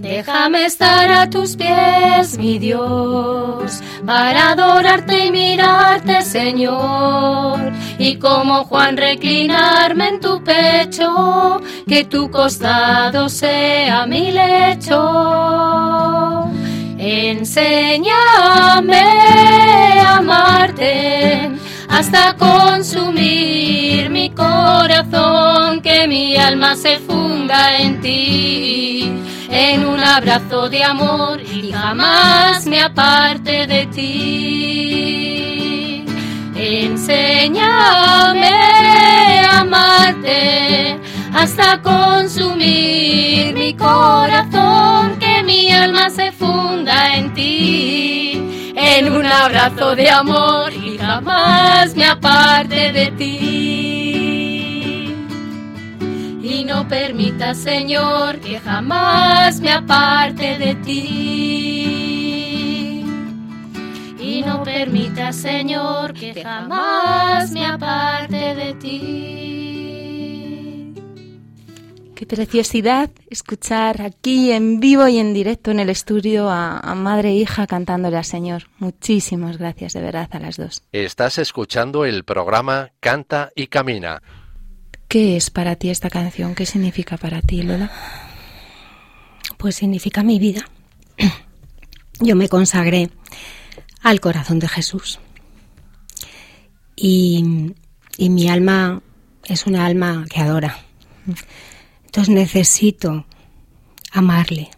Déjame 0.00 0.64
estar 0.64 1.12
a 1.12 1.28
tus 1.28 1.56
pies, 1.56 2.38
mi 2.38 2.58
Dios, 2.58 3.82
para 4.06 4.52
adorarte 4.52 5.26
y 5.26 5.30
mirarte, 5.30 6.22
Señor. 6.22 7.70
Y 7.98 8.16
como 8.16 8.64
Juan 8.64 8.96
reclinarme 8.96 10.08
en 10.08 10.20
tu 10.20 10.42
pecho, 10.42 11.60
que 11.86 12.06
tu 12.06 12.30
costado 12.30 13.28
sea 13.28 14.06
mi 14.06 14.32
lecho. 14.32 14.96
Enséñame 16.96 18.14
a 20.00 20.16
amarte 20.16 21.50
hasta 21.90 22.34
consumir 22.38 24.08
mi 24.08 24.30
corazón, 24.30 25.82
que 25.82 26.08
mi 26.08 26.38
alma 26.38 26.74
se 26.74 26.96
funda 27.00 27.76
en 27.76 28.00
ti, 28.00 29.12
en 29.60 29.84
un 29.84 30.00
abrazo 30.00 30.70
de 30.70 30.82
amor 30.82 31.38
y 31.42 31.70
jamás 31.70 32.66
me 32.66 32.80
aparte 32.80 33.66
de 33.66 33.84
ti. 33.86 35.26
Enséñame 36.56 38.48
a 39.44 39.60
amarte 39.60 40.98
hasta 41.34 41.82
consumir 41.82 43.52
mi 43.54 43.74
corazón, 43.74 45.18
que 45.18 45.42
mi 45.42 45.70
alma 45.70 46.08
se 46.08 46.32
funda 46.32 47.16
en 47.16 47.34
ti, 47.34 48.72
en 48.74 49.12
un 49.12 49.26
abrazo 49.26 49.94
de 49.94 50.08
amor 50.08 50.72
y 50.72 50.96
jamás 50.96 51.94
me 51.94 52.06
aparte 52.06 52.92
de 52.92 53.10
ti. 53.12 54.09
Permita, 56.90 57.54
Señor, 57.54 58.40
que 58.40 58.58
jamás 58.58 59.60
me 59.60 59.70
aparte 59.70 60.58
de 60.58 60.74
ti. 60.74 61.04
Y 64.18 64.42
no 64.44 64.64
permita, 64.64 65.32
Señor, 65.32 66.12
que 66.14 66.42
jamás 66.42 67.52
me 67.52 67.64
aparte 67.64 68.56
de 68.56 68.74
ti. 68.74 69.30
Qué 72.16 72.26
preciosidad 72.26 73.08
escuchar 73.30 74.02
aquí 74.02 74.50
en 74.50 74.80
vivo 74.80 75.06
y 75.06 75.18
en 75.18 75.32
directo 75.32 75.70
en 75.70 75.78
el 75.78 75.90
estudio 75.90 76.50
a, 76.50 76.80
a, 76.80 76.96
madre 76.96 77.28
e 77.28 77.34
hija 77.34 77.68
cantándole 77.68 78.16
al 78.16 78.24
Señor. 78.24 78.64
Muchísimas 78.78 79.58
gracias 79.58 79.92
de 79.92 80.00
verdad 80.00 80.28
a 80.32 80.40
las 80.40 80.56
dos. 80.56 80.82
Estás 80.90 81.38
escuchando 81.38 82.04
el 82.04 82.24
programa 82.24 82.90
Canta 82.98 83.52
y 83.54 83.68
Camina 83.68 84.20
¿Qué 85.10 85.36
es 85.36 85.50
para 85.50 85.74
ti 85.74 85.90
esta 85.90 86.08
canción? 86.08 86.54
¿Qué 86.54 86.64
significa 86.64 87.16
para 87.16 87.42
ti, 87.42 87.64
Lola? 87.64 87.90
Pues 89.56 89.74
significa 89.74 90.22
mi 90.22 90.38
vida. 90.38 90.70
Yo 92.20 92.36
me 92.36 92.48
consagré 92.48 93.10
al 94.02 94.20
corazón 94.20 94.60
de 94.60 94.68
Jesús. 94.68 95.18
Y, 96.94 97.74
y 98.18 98.30
mi 98.30 98.48
alma 98.48 99.02
es 99.46 99.66
una 99.66 99.84
alma 99.84 100.26
que 100.30 100.42
adora. 100.42 100.78
Entonces 102.04 102.32
necesito 102.32 103.26
amarle. 104.12 104.70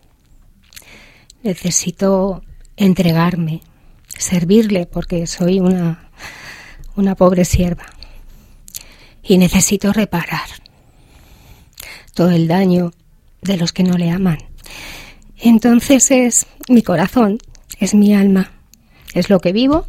Necesito 1.42 2.42
entregarme, 2.78 3.60
servirle, 4.16 4.86
porque 4.86 5.26
soy 5.26 5.60
una, 5.60 6.08
una 6.96 7.16
pobre 7.16 7.44
sierva 7.44 7.84
y 9.22 9.38
necesito 9.38 9.92
reparar 9.92 10.48
todo 12.14 12.30
el 12.30 12.48
daño 12.48 12.92
de 13.40 13.56
los 13.56 13.72
que 13.72 13.84
no 13.84 13.96
le 13.96 14.10
aman. 14.10 14.38
Entonces 15.38 16.10
es 16.10 16.46
mi 16.68 16.82
corazón, 16.82 17.38
es 17.78 17.94
mi 17.94 18.14
alma, 18.14 18.52
es 19.14 19.30
lo 19.30 19.40
que 19.40 19.52
vivo 19.52 19.86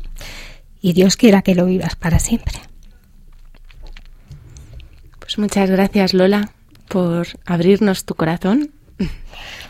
y 0.82 0.94
Dios 0.94 1.18
quiera 1.18 1.42
que 1.42 1.56
lo 1.56 1.66
vivas 1.66 1.96
para 1.96 2.20
siempre. 2.20 2.60
Pues 5.20 5.38
muchas 5.38 5.70
gracias 5.70 6.14
Lola 6.14 6.52
por 6.88 7.28
abrirnos 7.46 8.06
tu 8.06 8.16
corazón, 8.16 8.72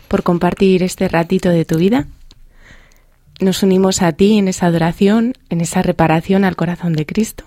por 0.08 0.24
compartir 0.24 0.84
este 0.84 1.08
ratito 1.08 1.50
de 1.50 1.66
tu 1.66 1.78
vida. 1.78 2.08
Nos 3.40 3.64
unimos 3.64 4.02
a 4.02 4.12
ti 4.14 4.38
en 4.38 4.48
esa 4.48 4.68
adoración, 4.68 5.34
en 5.50 5.62
esa 5.62 5.82
reparación 5.82 6.46
al 6.46 6.56
corazón 6.56 6.94
de 6.94 7.06
Cristo 7.06 7.46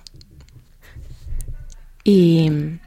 y, 2.06 2.78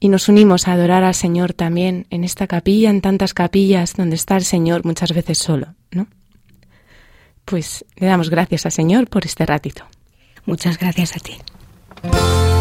y 0.00 0.08
nos 0.08 0.30
unimos 0.30 0.66
a 0.66 0.72
adorar 0.72 1.04
al 1.04 1.14
Señor 1.14 1.52
también 1.52 2.06
en 2.08 2.24
esta 2.24 2.46
capilla, 2.46 2.88
en 2.88 3.02
tantas 3.02 3.34
capillas 3.34 3.92
donde 3.94 4.16
está 4.16 4.36
el 4.36 4.44
Señor 4.44 4.86
muchas 4.86 5.12
veces 5.12 5.36
solo, 5.36 5.74
¿no? 5.90 6.06
Pues 7.44 7.84
le 7.96 8.06
damos 8.06 8.30
gracias 8.30 8.64
al 8.64 8.72
Señor 8.72 9.08
por 9.08 9.26
este 9.26 9.44
ratito. 9.44 9.84
Muchas 10.46 10.78
gracias 10.78 11.16
a 11.16 11.20
ti. 11.20 12.55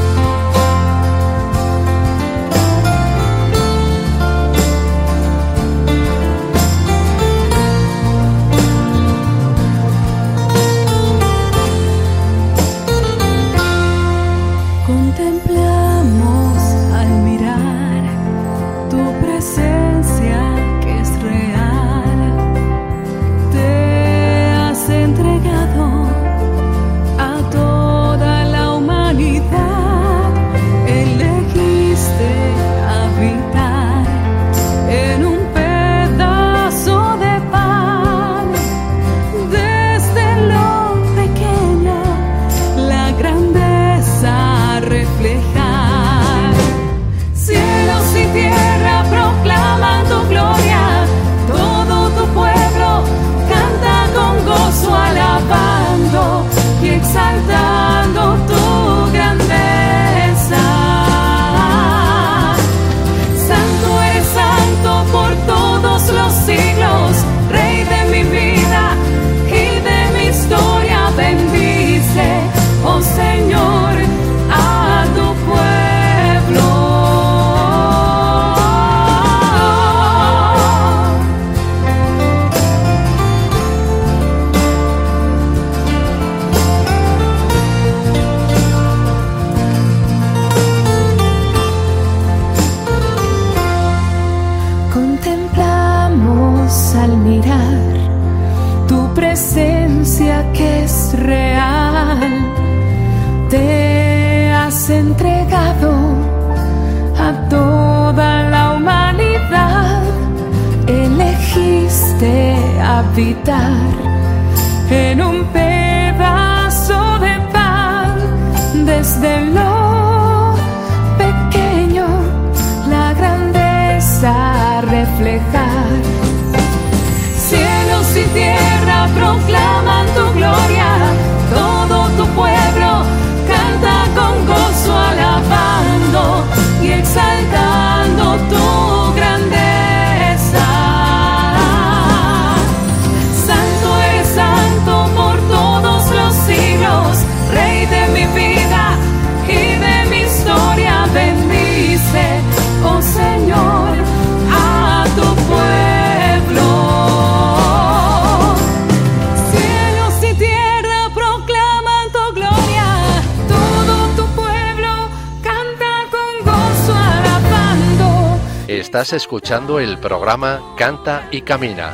Estás 169.06 169.22
escuchando 169.22 169.80
el 169.80 170.00
programa 170.00 170.74
Canta 170.76 171.28
y 171.30 171.44
Camina. 171.44 171.94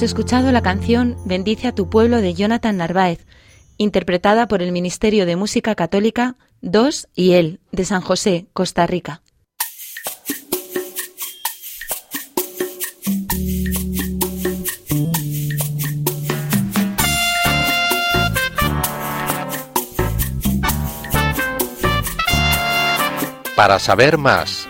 Hemos 0.00 0.12
escuchado 0.12 0.50
la 0.50 0.62
canción 0.62 1.18
Bendice 1.26 1.68
a 1.68 1.74
tu 1.74 1.90
pueblo 1.90 2.22
de 2.22 2.32
Jonathan 2.32 2.74
Narváez, 2.78 3.26
interpretada 3.76 4.48
por 4.48 4.62
el 4.62 4.72
Ministerio 4.72 5.26
de 5.26 5.36
Música 5.36 5.74
Católica 5.74 6.36
2 6.62 7.08
y 7.14 7.32
él, 7.32 7.60
de 7.70 7.84
San 7.84 8.00
José, 8.00 8.46
Costa 8.54 8.86
Rica. 8.86 9.20
Para 23.54 23.78
saber 23.78 24.16
más 24.16 24.66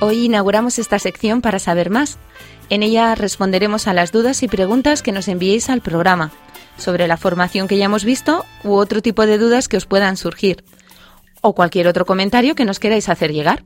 Hoy 0.00 0.26
inauguramos 0.26 0.78
esta 0.78 1.00
sección 1.00 1.40
para 1.40 1.58
saber 1.58 1.90
más. 1.90 2.18
En 2.70 2.84
ella 2.84 3.16
responderemos 3.16 3.88
a 3.88 3.94
las 3.94 4.12
dudas 4.12 4.44
y 4.44 4.48
preguntas 4.48 5.02
que 5.02 5.10
nos 5.10 5.26
enviéis 5.26 5.70
al 5.70 5.80
programa 5.80 6.30
sobre 6.76 7.08
la 7.08 7.16
formación 7.16 7.66
que 7.66 7.78
ya 7.78 7.86
hemos 7.86 8.04
visto 8.04 8.44
u 8.62 8.74
otro 8.74 9.02
tipo 9.02 9.26
de 9.26 9.38
dudas 9.38 9.66
que 9.66 9.76
os 9.76 9.86
puedan 9.86 10.16
surgir 10.16 10.64
o 11.40 11.52
cualquier 11.54 11.88
otro 11.88 12.06
comentario 12.06 12.54
que 12.54 12.64
nos 12.64 12.78
queráis 12.78 13.08
hacer 13.08 13.32
llegar. 13.32 13.64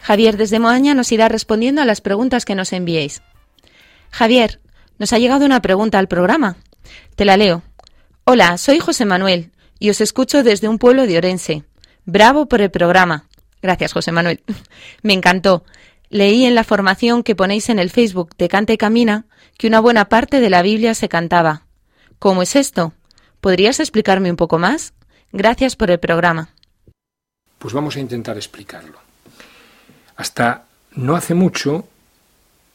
Javier 0.00 0.38
desde 0.38 0.58
Moaña 0.58 0.94
nos 0.94 1.12
irá 1.12 1.28
respondiendo 1.28 1.82
a 1.82 1.84
las 1.84 2.00
preguntas 2.00 2.46
que 2.46 2.54
nos 2.54 2.72
enviéis. 2.72 3.20
Javier, 4.10 4.60
nos 4.98 5.12
ha 5.12 5.18
llegado 5.18 5.44
una 5.44 5.60
pregunta 5.60 5.98
al 5.98 6.08
programa. 6.08 6.56
Te 7.14 7.26
la 7.26 7.36
leo. 7.36 7.62
Hola, 8.24 8.56
soy 8.56 8.78
José 8.78 9.04
Manuel 9.04 9.50
y 9.78 9.90
os 9.90 10.00
escucho 10.00 10.42
desde 10.42 10.68
un 10.68 10.78
pueblo 10.78 11.06
de 11.06 11.18
Orense. 11.18 11.64
Bravo 12.04 12.46
por 12.46 12.60
el 12.60 12.70
programa. 12.70 13.26
Gracias, 13.62 13.92
José 13.92 14.12
Manuel. 14.12 14.42
Me 15.02 15.12
encantó. 15.12 15.64
Leí 16.10 16.44
en 16.44 16.54
la 16.54 16.64
formación 16.64 17.22
que 17.22 17.36
ponéis 17.36 17.68
en 17.68 17.78
el 17.78 17.90
Facebook 17.90 18.30
de 18.38 18.48
Canta 18.48 18.72
y 18.72 18.78
Camina 18.78 19.26
que 19.58 19.66
una 19.66 19.80
buena 19.80 20.08
parte 20.08 20.40
de 20.40 20.50
la 20.50 20.62
Biblia 20.62 20.94
se 20.94 21.08
cantaba. 21.08 21.66
¿Cómo 22.18 22.42
es 22.42 22.56
esto? 22.56 22.92
¿Podrías 23.40 23.80
explicarme 23.80 24.30
un 24.30 24.36
poco 24.36 24.58
más? 24.58 24.94
Gracias 25.32 25.76
por 25.76 25.90
el 25.90 25.98
programa. 25.98 26.50
Pues 27.58 27.74
vamos 27.74 27.96
a 27.96 28.00
intentar 28.00 28.36
explicarlo. 28.36 28.98
Hasta 30.16 30.64
no 30.92 31.14
hace 31.14 31.34
mucho 31.34 31.86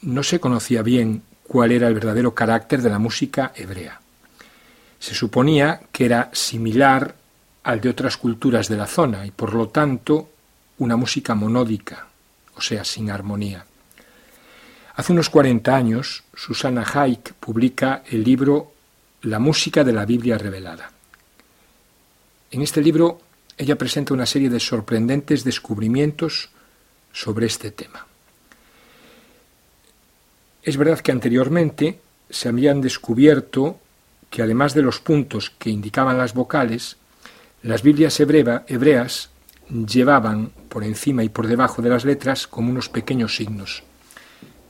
no 0.03 0.23
se 0.23 0.39
conocía 0.39 0.81
bien 0.81 1.23
cuál 1.47 1.71
era 1.71 1.87
el 1.87 1.93
verdadero 1.93 2.33
carácter 2.35 2.81
de 2.81 2.89
la 2.89 2.99
música 2.99 3.51
hebrea. 3.55 4.02
Se 5.03 5.13
suponía 5.13 5.81
que 5.91 6.05
era 6.05 6.29
similar 6.31 7.13
al 7.63 7.81
de 7.81 7.89
otras 7.89 8.15
culturas 8.15 8.69
de 8.69 8.77
la 8.77 8.87
zona 8.87 9.25
y 9.25 9.31
por 9.31 9.53
lo 9.53 9.67
tanto 9.67 10.29
una 10.77 10.95
música 10.95 11.35
monódica, 11.35 12.07
o 12.55 12.61
sea, 12.61 12.85
sin 12.85 13.11
armonía. 13.11 13.65
Hace 14.95 15.11
unos 15.11 15.29
40 15.29 15.75
años, 15.75 16.23
Susana 16.33 16.85
Haik 16.85 17.33
publica 17.33 18.03
el 18.09 18.23
libro 18.23 18.71
La 19.23 19.39
música 19.39 19.83
de 19.83 19.91
la 19.91 20.05
Biblia 20.05 20.37
revelada. 20.37 20.89
En 22.51 22.61
este 22.61 22.81
libro 22.81 23.19
ella 23.57 23.77
presenta 23.77 24.13
una 24.13 24.25
serie 24.25 24.49
de 24.49 24.61
sorprendentes 24.61 25.43
descubrimientos 25.43 26.49
sobre 27.11 27.47
este 27.47 27.71
tema. 27.71 28.07
Es 30.63 30.77
verdad 30.77 31.01
que 31.01 31.11
anteriormente 31.11 31.99
se 32.29 32.47
habían 32.47 32.79
descubierto 32.79 33.81
que 34.33 34.41
además 34.41 34.73
de 34.73 34.81
los 34.81 34.99
puntos 34.99 35.51
que 35.59 35.69
indicaban 35.69 36.17
las 36.17 36.33
vocales, 36.33 36.97
las 37.61 37.83
Biblias 37.83 38.19
hebreas 38.19 39.29
llevaban 39.69 40.49
por 40.69 40.83
encima 40.83 41.23
y 41.23 41.29
por 41.29 41.45
debajo 41.45 41.83
de 41.83 41.89
las 41.89 42.03
letras 42.03 42.47
como 42.47 42.71
unos 42.71 42.89
pequeños 42.89 43.35
signos. 43.35 43.83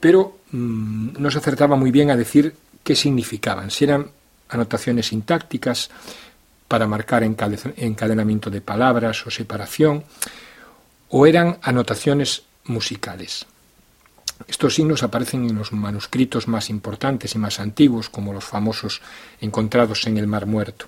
Pero 0.02 0.40
mmm, 0.52 1.12
no 1.18 1.32
se 1.32 1.38
acertaba 1.38 1.78
muy 1.78 1.92
bien 1.92 2.12
a 2.12 2.18
decir 2.18 2.54
qué 2.84 2.94
significaban, 2.94 3.72
si 3.72 3.86
eran 3.86 4.08
anotaciones 4.50 5.08
sintácticas 5.08 5.90
para 6.68 6.86
marcar 6.86 7.24
encadenamiento 7.24 8.50
de 8.50 8.60
palabras 8.60 9.26
o 9.26 9.32
separación, 9.32 10.04
o 11.08 11.26
eran 11.26 11.58
anotaciones 11.62 12.44
musicales. 12.66 13.46
Estos 14.48 14.76
signos 14.76 15.04
aparecen 15.04 15.50
en 15.50 15.56
los 15.56 15.72
manuscritos 15.72 16.48
más 16.48 16.70
importantes 16.70 17.36
y 17.36 17.38
más 17.38 17.60
antiguos, 17.60 18.10
como 18.10 18.34
los 18.34 18.44
famosos 18.44 19.02
encontrados 19.42 20.06
en 20.08 20.18
el 20.18 20.28
Mar 20.28 20.46
Muerto. 20.46 20.88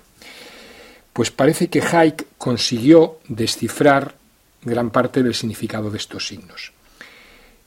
Pues 1.12 1.30
parece 1.30 1.68
que 1.68 1.80
Hayek 1.80 2.26
consiguió 2.36 3.18
descifrar 3.28 4.14
gran 4.62 4.90
parte 4.90 5.22
del 5.22 5.34
significado 5.34 5.90
de 5.90 5.98
estos 5.98 6.26
signos. 6.26 6.72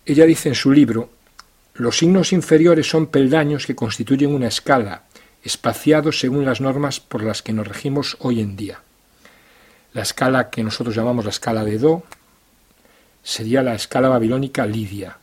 Ella 0.06 0.26
dice 0.26 0.50
en 0.50 0.56
su 0.56 0.72
libro, 0.72 1.10
los 1.74 1.98
signos 1.98 2.34
inferiores 2.34 2.88
son 2.88 3.08
peldaños 3.08 3.66
que 3.66 3.76
constituyen 3.76 4.34
una 4.34 4.48
escala, 4.48 5.04
espaciados 5.44 6.20
según 6.20 6.46
las 6.46 6.62
normas 6.62 7.00
por 7.00 7.24
las 7.24 7.42
que 7.42 7.54
nos 7.54 7.68
regimos 7.68 8.18
hoy 8.20 8.42
en 8.42 8.56
día. 8.56 8.82
La 9.94 10.02
escala 10.02 10.50
que 10.50 10.64
nosotros 10.64 10.96
llamamos 10.96 11.26
la 11.26 11.32
escala 11.32 11.64
de 11.64 11.78
Do 11.78 12.04
sería 13.24 13.64
la 13.64 13.76
escala 13.76 14.10
babilónica 14.10 14.66
Lidia, 14.66 15.18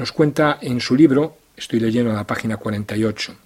nos 0.00 0.12
cuenta 0.12 0.58
en 0.62 0.80
su 0.80 0.96
libro, 0.96 1.36
estoy 1.54 1.78
leyendo 1.78 2.10
la 2.10 2.26
página 2.26 2.56
48, 2.56 3.36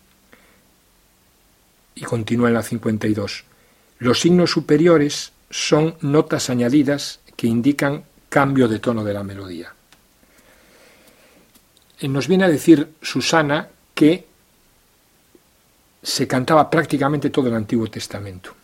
y 1.96 2.02
continúa 2.02 2.46
en 2.46 2.54
la 2.54 2.62
52, 2.62 3.44
los 3.98 4.20
signos 4.20 4.52
superiores 4.52 5.32
son 5.50 5.96
notas 6.00 6.50
añadidas 6.50 7.18
que 7.34 7.48
indican 7.48 8.04
cambio 8.28 8.68
de 8.68 8.78
tono 8.78 9.02
de 9.02 9.12
la 9.12 9.24
melodía. 9.24 9.74
Eh, 11.98 12.06
nos 12.06 12.28
viene 12.28 12.44
a 12.44 12.48
decir 12.48 12.88
Susana 13.02 13.68
que 13.92 14.24
se 16.04 16.28
cantaba 16.28 16.70
prácticamente 16.70 17.30
todo 17.30 17.48
el 17.48 17.54
Antiguo 17.54 17.88
Testamento. 17.88 18.54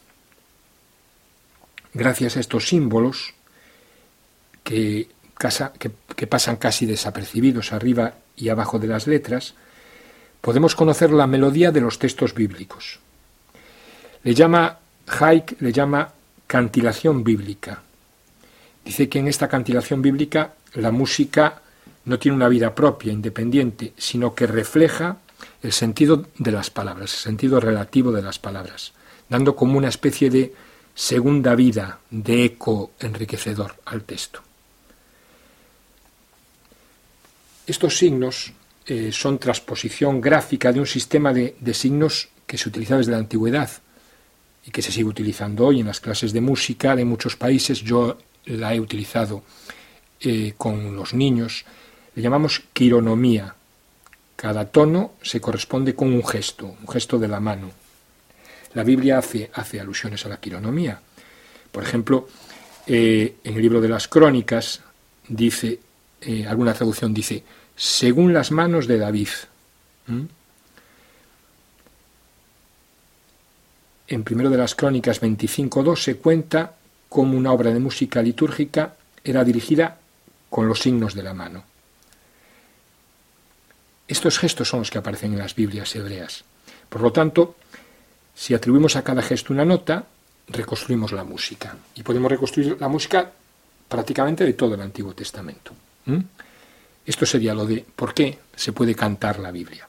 Gracias 1.92 2.36
a 2.36 2.40
estos 2.40 2.68
símbolos 2.68 3.34
que 4.62 5.08
que, 5.78 5.90
pasan 6.26 6.56
casi 6.56 6.86
desapercibidos 6.86 7.72
arriba 7.72 8.14
y 8.36 8.48
abajo 8.48 8.78
de 8.78 8.88
las 8.88 9.06
letras, 9.06 9.54
podemos 10.40 10.74
conocer 10.74 11.10
la 11.10 11.26
melodía 11.26 11.70
de 11.70 11.80
los 11.80 11.98
textos 11.98 12.34
bíblicos. 12.34 13.00
Le 14.22 14.34
llama, 14.34 14.78
Haik 15.06 15.60
le 15.60 15.72
llama 15.72 16.12
cantilación 16.46 17.24
bíblica. 17.24 17.82
Dice 18.84 19.08
que 19.08 19.18
en 19.18 19.28
esta 19.28 19.48
cantilación 19.48 20.02
bíblica 20.02 20.54
la 20.74 20.90
música 20.90 21.62
no 22.04 22.18
tiene 22.18 22.36
una 22.36 22.48
vida 22.48 22.74
propia, 22.74 23.12
independiente, 23.12 23.92
sino 23.96 24.34
que 24.34 24.46
refleja 24.46 25.18
el 25.62 25.72
sentido 25.72 26.26
de 26.38 26.52
las 26.52 26.70
palabras, 26.70 27.12
el 27.12 27.18
sentido 27.18 27.60
relativo 27.60 28.12
de 28.12 28.22
las 28.22 28.38
palabras, 28.38 28.92
dando 29.28 29.54
como 29.54 29.78
una 29.78 29.88
especie 29.88 30.30
de 30.30 30.54
segunda 30.94 31.54
vida, 31.54 32.00
de 32.10 32.44
eco 32.44 32.92
enriquecedor 33.00 33.76
al 33.84 34.02
texto. 34.02 34.42
Estos 37.66 37.96
signos 37.98 38.52
eh, 38.86 39.12
son 39.12 39.38
transposición 39.38 40.20
gráfica 40.20 40.72
de 40.72 40.80
un 40.80 40.86
sistema 40.86 41.32
de, 41.32 41.54
signos 41.74 42.28
que 42.46 42.58
se 42.58 42.68
utilizaba 42.68 42.98
desde 42.98 43.12
la 43.12 43.18
antigüedad 43.18 43.70
y 44.64 44.70
que 44.70 44.82
se 44.82 44.90
sigue 44.90 45.08
utilizando 45.08 45.66
hoy 45.66 45.80
en 45.80 45.86
las 45.86 46.00
clases 46.00 46.32
de 46.32 46.40
música 46.40 46.96
de 46.96 47.04
muchos 47.04 47.36
países. 47.36 47.82
Yo 47.82 48.18
la 48.46 48.74
he 48.74 48.80
utilizado 48.80 49.44
eh, 50.20 50.54
con 50.56 50.96
los 50.96 51.14
niños. 51.14 51.64
Le 52.14 52.22
llamamos 52.22 52.62
quironomía. 52.72 53.54
Cada 54.34 54.64
tono 54.64 55.12
se 55.22 55.40
corresponde 55.40 55.94
con 55.94 56.12
un 56.12 56.26
gesto, 56.26 56.74
un 56.80 56.88
gesto 56.88 57.18
de 57.18 57.28
la 57.28 57.40
mano. 57.40 57.70
La 58.74 58.84
Biblia 58.84 59.18
hace, 59.18 59.50
hace 59.52 59.80
alusiones 59.80 60.24
a 60.26 60.28
la 60.28 60.40
quironomía. 60.40 61.00
Por 61.70 61.82
ejemplo, 61.82 62.28
eh, 62.86 63.36
en 63.44 63.54
el 63.54 63.62
libro 63.62 63.80
de 63.80 63.88
las 63.88 64.08
crónicas 64.08 64.80
dice, 65.28 65.78
alguna 66.46 66.74
traducción 66.74 67.14
dice, 67.14 67.42
según 67.76 68.32
las 68.32 68.50
manos 68.50 68.86
de 68.86 68.98
David. 68.98 69.28
En 74.08 74.24
primero 74.24 74.50
de 74.50 74.58
las 74.58 74.74
Crónicas 74.74 75.22
25.2 75.22 75.96
se 75.96 76.16
cuenta 76.16 76.74
cómo 77.08 77.38
una 77.38 77.52
obra 77.52 77.72
de 77.72 77.78
música 77.78 78.20
litúrgica 78.22 78.96
era 79.24 79.44
dirigida 79.44 79.98
con 80.50 80.66
los 80.68 80.80
signos 80.80 81.14
de 81.14 81.22
la 81.22 81.32
mano. 81.32 81.64
Estos 84.08 84.38
gestos 84.38 84.68
son 84.68 84.80
los 84.80 84.90
que 84.90 84.98
aparecen 84.98 85.32
en 85.32 85.38
las 85.38 85.54
Biblias 85.54 85.94
hebreas. 85.94 86.44
Por 86.88 87.00
lo 87.00 87.12
tanto, 87.12 87.54
si 88.34 88.54
atribuimos 88.54 88.96
a 88.96 89.04
cada 89.04 89.22
gesto 89.22 89.52
una 89.52 89.64
nota, 89.64 90.04
reconstruimos 90.48 91.12
la 91.12 91.22
música. 91.22 91.76
Y 91.94 92.02
podemos 92.02 92.30
reconstruir 92.30 92.76
la 92.80 92.88
música 92.88 93.30
prácticamente 93.88 94.44
de 94.44 94.54
todo 94.54 94.74
el 94.74 94.80
Antiguo 94.80 95.14
Testamento. 95.14 95.72
¿Mm? 96.06 96.18
Esto 97.06 97.26
sería 97.26 97.54
lo 97.54 97.66
de 97.66 97.84
por 97.96 98.14
qué 98.14 98.38
se 98.54 98.72
puede 98.72 98.94
cantar 98.94 99.38
la 99.38 99.50
Biblia. 99.50 99.88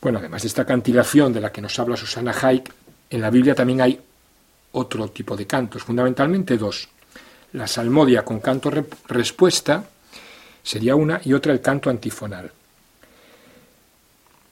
Bueno, 0.00 0.18
además 0.18 0.42
de 0.42 0.48
esta 0.48 0.64
cantilación 0.64 1.32
de 1.32 1.40
la 1.40 1.52
que 1.52 1.60
nos 1.60 1.78
habla 1.78 1.96
Susana 1.96 2.34
Haik, 2.40 2.72
en 3.10 3.20
la 3.20 3.30
Biblia 3.30 3.54
también 3.54 3.80
hay 3.80 4.00
otro 4.72 5.08
tipo 5.10 5.36
de 5.36 5.46
cantos, 5.46 5.82
fundamentalmente 5.82 6.56
dos. 6.56 6.88
La 7.52 7.66
salmodia 7.66 8.24
con 8.24 8.40
canto 8.40 8.70
respuesta 9.08 9.84
sería 10.62 10.96
una 10.96 11.20
y 11.24 11.32
otra 11.32 11.52
el 11.52 11.60
canto 11.60 11.88
antifonal. 11.88 12.50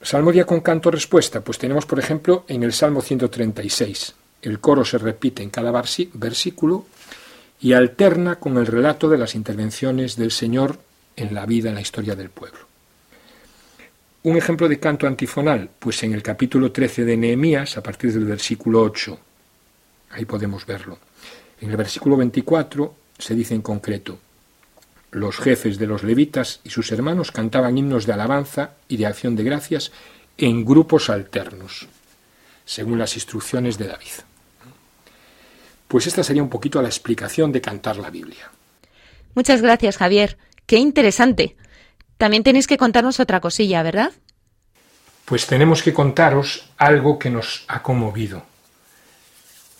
Salmodia 0.01 0.45
con 0.45 0.61
canto 0.61 0.91
respuesta, 0.91 1.41
pues 1.41 1.57
tenemos 1.57 1.85
por 1.85 1.99
ejemplo 1.99 2.45
en 2.47 2.63
el 2.63 2.73
Salmo 2.73 3.01
136. 3.01 4.13
El 4.41 4.59
coro 4.59 4.85
se 4.85 4.97
repite 4.97 5.43
en 5.43 5.49
cada 5.49 5.71
versículo 6.13 6.85
y 7.59 7.73
alterna 7.73 8.35
con 8.35 8.57
el 8.57 8.67
relato 8.67 9.09
de 9.09 9.17
las 9.17 9.35
intervenciones 9.35 10.15
del 10.15 10.31
Señor 10.31 10.79
en 11.15 11.33
la 11.33 11.45
vida, 11.45 11.69
en 11.69 11.75
la 11.75 11.81
historia 11.81 12.15
del 12.15 12.29
pueblo. 12.29 12.59
Un 14.23 14.37
ejemplo 14.37 14.67
de 14.67 14.79
canto 14.79 15.07
antifonal, 15.07 15.69
pues 15.77 16.01
en 16.03 16.13
el 16.13 16.23
capítulo 16.23 16.71
13 16.71 17.05
de 17.05 17.17
Nehemías, 17.17 17.77
a 17.77 17.83
partir 17.83 18.11
del 18.11 18.25
versículo 18.25 18.81
8, 18.81 19.19
ahí 20.11 20.25
podemos 20.25 20.65
verlo. 20.65 20.97
En 21.61 21.69
el 21.69 21.77
versículo 21.77 22.17
24 22.17 22.95
se 23.17 23.35
dice 23.35 23.53
en 23.53 23.61
concreto, 23.61 24.19
los 25.11 25.37
jefes 25.37 25.77
de 25.77 25.87
los 25.87 26.03
levitas 26.03 26.59
y 26.63 26.71
sus 26.71 26.91
hermanos 26.91 27.31
cantaban 27.31 27.77
himnos 27.77 28.05
de 28.05 28.13
alabanza 28.13 28.71
y 28.89 28.97
de 28.97 29.05
acción 29.05 29.35
de 29.35 29.43
gracias 29.43 29.91
en 30.37 30.65
grupos 30.65 31.09
alternos, 31.09 31.87
según 32.65 32.99
las 32.99 33.15
instrucciones 33.15 33.77
de 33.77 33.87
David. 33.87 34.34
Pues 35.87 36.07
esta 36.07 36.23
sería 36.23 36.43
un 36.43 36.49
poquito 36.49 36.81
la 36.81 36.87
explicación 36.87 37.51
de 37.51 37.61
cantar 37.61 37.97
la 37.97 38.09
Biblia. 38.09 38.49
Muchas 39.35 39.61
gracias, 39.61 39.97
Javier. 39.97 40.37
Qué 40.65 40.77
interesante. 40.77 41.55
También 42.17 42.43
tenéis 42.43 42.67
que 42.67 42.77
contarnos 42.77 43.19
otra 43.19 43.41
cosilla, 43.41 43.83
¿verdad? 43.83 44.11
Pues 45.25 45.47
tenemos 45.47 45.83
que 45.83 45.93
contaros 45.93 46.69
algo 46.77 47.19
que 47.19 47.29
nos 47.29 47.65
ha 47.67 47.81
conmovido. 47.81 48.43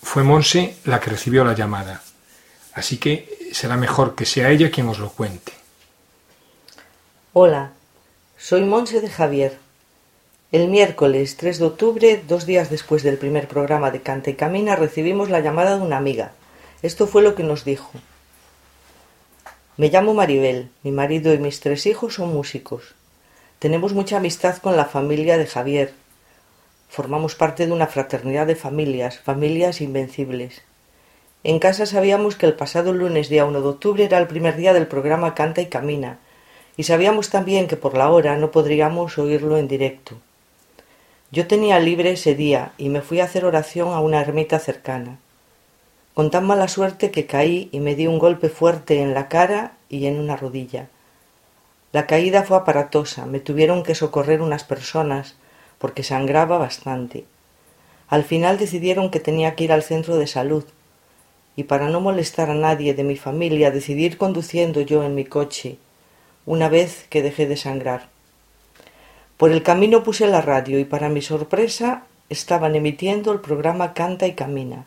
Fue 0.02 0.24
Monse 0.24 0.78
la 0.86 1.00
que 1.00 1.12
recibió 1.12 1.44
la 1.46 1.56
llamada. 1.56 2.02
Así 2.74 2.98
que 2.98 3.50
será 3.54 3.78
mejor 3.78 4.16
que 4.16 4.26
sea 4.26 4.50
ella 4.50 4.70
quien 4.70 4.90
os 4.90 5.00
lo 5.00 5.10
cuente. 5.10 5.54
Hola, 7.34 7.72
soy 8.38 8.64
Monse 8.64 9.02
de 9.02 9.10
Javier. 9.10 9.65
El 10.56 10.70
miércoles 10.70 11.36
3 11.36 11.60
de 11.60 11.66
octubre, 11.66 12.24
dos 12.26 12.46
días 12.46 12.70
después 12.70 13.04
del 13.04 13.18
primer 13.18 13.50
programa 13.50 13.92
de 13.92 14.00
Canta 14.00 14.30
y 14.30 14.36
Camina, 14.36 14.78
recibimos 14.78 15.30
la 15.30 15.42
llamada 15.42 15.76
de 15.76 15.82
una 15.82 15.98
amiga. 15.98 16.32
Esto 16.82 17.08
fue 17.08 17.22
lo 17.24 17.36
que 17.36 17.44
nos 17.44 17.66
dijo. 17.66 17.92
Me 19.76 19.90
llamo 19.90 20.14
Maribel, 20.14 20.70
mi 20.82 20.92
marido 20.92 21.34
y 21.34 21.40
mis 21.40 21.60
tres 21.60 21.86
hijos 21.86 22.14
son 22.14 22.34
músicos. 22.34 22.96
Tenemos 23.60 23.92
mucha 23.92 24.16
amistad 24.16 24.56
con 24.60 24.78
la 24.78 24.86
familia 24.86 25.38
de 25.38 25.46
Javier. 25.46 25.92
Formamos 26.88 27.36
parte 27.36 27.68
de 27.68 27.74
una 27.74 27.88
fraternidad 27.88 28.48
de 28.48 28.56
familias, 28.56 29.20
familias 29.20 29.82
invencibles. 29.82 30.62
En 31.44 31.60
casa 31.60 31.86
sabíamos 31.86 32.38
que 32.38 32.46
el 32.46 32.54
pasado 32.54 32.94
lunes 32.94 33.28
día 33.28 33.44
1 33.44 33.60
de 33.60 33.68
octubre 33.68 34.06
era 34.06 34.20
el 34.20 34.28
primer 34.28 34.56
día 34.56 34.72
del 34.72 34.88
programa 34.88 35.36
Canta 35.36 35.60
y 35.60 35.66
Camina, 35.66 36.20
y 36.78 36.84
sabíamos 36.84 37.30
también 37.30 37.68
que 37.68 37.76
por 37.76 37.98
la 37.98 38.10
hora 38.10 38.38
no 38.38 38.52
podríamos 38.52 39.18
oírlo 39.18 39.58
en 39.58 39.68
directo. 39.68 40.16
Yo 41.32 41.48
tenía 41.48 41.80
libre 41.80 42.12
ese 42.12 42.36
día 42.36 42.74
y 42.78 42.90
me 42.90 43.02
fui 43.02 43.20
a 43.20 43.24
hacer 43.24 43.46
oración 43.46 43.94
a 43.94 44.00
una 44.00 44.22
ermita 44.22 44.60
cercana. 44.60 45.18
Con 46.14 46.30
tan 46.30 46.46
mala 46.46 46.68
suerte 46.68 47.12
que 47.12 47.26
caí 47.26 47.68
y 47.72 47.80
me 47.80 47.96
di 47.96 48.08
un 48.08 48.20
golpe 48.20 48.50
fuerte 48.50 49.02
en 49.02 49.14
la 49.14 49.28
cara 49.28 49.76
y 49.90 50.06
en 50.06 50.20
una 50.20 50.38
rodilla. 50.38 50.88
La 51.92 52.08
caída 52.08 52.44
fue 52.44 52.58
aparatosa, 52.58 53.26
me 53.26 53.40
tuvieron 53.40 53.82
que 53.82 53.96
socorrer 53.96 54.42
unas 54.42 54.64
personas 54.64 55.36
porque 55.80 56.04
sangraba 56.04 56.58
bastante. 56.58 57.26
Al 58.08 58.24
final 58.24 58.58
decidieron 58.58 59.10
que 59.10 59.20
tenía 59.20 59.56
que 59.56 59.64
ir 59.64 59.72
al 59.72 59.82
centro 59.82 60.18
de 60.18 60.28
salud, 60.28 60.66
y 61.56 61.64
para 61.64 61.90
no 61.90 62.02
molestar 62.02 62.50
a 62.50 62.54
nadie 62.54 62.94
de 62.94 63.04
mi 63.04 63.16
familia 63.16 63.72
decidí 63.72 64.06
ir 64.06 64.18
conduciendo 64.18 64.82
yo 64.82 65.04
en 65.04 65.16
mi 65.16 65.26
coche, 65.26 65.78
una 66.46 66.70
vez 66.70 67.08
que 67.10 67.24
dejé 67.24 67.48
de 67.48 67.58
sangrar. 67.58 68.15
Por 69.38 69.52
el 69.52 69.64
camino 69.64 70.04
puse 70.04 70.28
la 70.28 70.42
radio 70.42 70.80
y 70.80 70.86
para 70.86 71.10
mi 71.10 71.22
sorpresa 71.22 72.04
estaban 72.30 72.76
emitiendo 72.76 73.32
el 73.32 73.42
programa 73.42 73.94
Canta 73.94 74.28
y 74.28 74.34
Camina. 74.34 74.86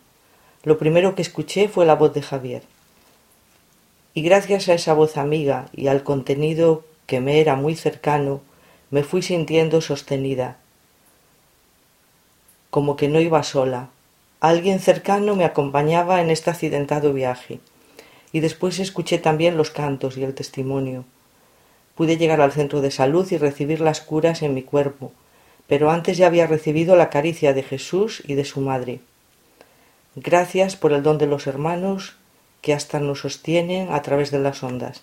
Lo 0.65 0.79
primero 0.79 1.15
que 1.15 1.23
escuché 1.23 1.69
fue 1.69 1.87
la 1.87 1.95
voz 1.95 2.15
de 2.15 2.23
Javier. 2.23 2.63
Y 4.15 4.23
gracias 4.23 4.69
a 4.69 4.75
esa 4.75 4.95
voz 4.95 5.17
amiga 5.17 5.67
y 5.73 5.89
al 5.89 6.03
contenido 6.03 6.85
que 7.07 7.21
me 7.21 7.41
era 7.41 7.57
muy 7.57 7.77
cercano, 7.77 8.41
me 8.91 9.05
fui 9.05 9.23
sintiendo 9.23 9.81
sostenida, 9.81 10.57
como 12.71 12.97
que 12.97 13.09
no 13.09 13.21
iba 13.21 13.43
sola, 13.43 13.91
Alguien 14.41 14.79
cercano 14.79 15.35
me 15.35 15.45
acompañaba 15.45 16.21
en 16.21 16.31
este 16.31 16.51
accidentado 16.51 17.13
viaje, 17.13 17.59
y 18.31 18.39
después 18.39 18.79
escuché 18.79 19.19
también 19.19 19.57
los 19.57 19.73
cantos 19.73 20.17
y 20.17 20.23
el 20.23 20.33
testimonio. 20.33 21.05
Pude 21.99 22.17
llegar 22.17 22.41
al 22.41 22.53
centro 22.53 22.81
de 22.81 22.91
salud 22.93 23.27
y 23.33 23.39
recibir 23.39 23.81
las 23.81 24.01
curas 24.01 24.43
en 24.43 24.55
mi 24.55 24.63
cuerpo, 24.63 25.13
pero 25.67 25.91
antes 25.91 26.17
ya 26.17 26.29
había 26.29 26.47
recibido 26.47 26.95
la 26.95 27.11
caricia 27.11 27.55
de 27.55 27.65
Jesús 27.65 28.23
y 28.25 28.35
de 28.35 28.45
su 28.45 28.61
madre. 28.61 29.01
Gracias 30.15 30.77
por 30.77 30.93
el 30.93 31.03
don 31.03 31.19
de 31.19 31.27
los 31.27 31.49
hermanos 31.49 32.15
que 32.63 32.73
hasta 32.73 33.01
nos 33.01 33.23
sostienen 33.23 33.91
a 33.91 34.01
través 34.03 34.31
de 34.31 34.39
las 34.39 34.63
ondas. 34.63 35.03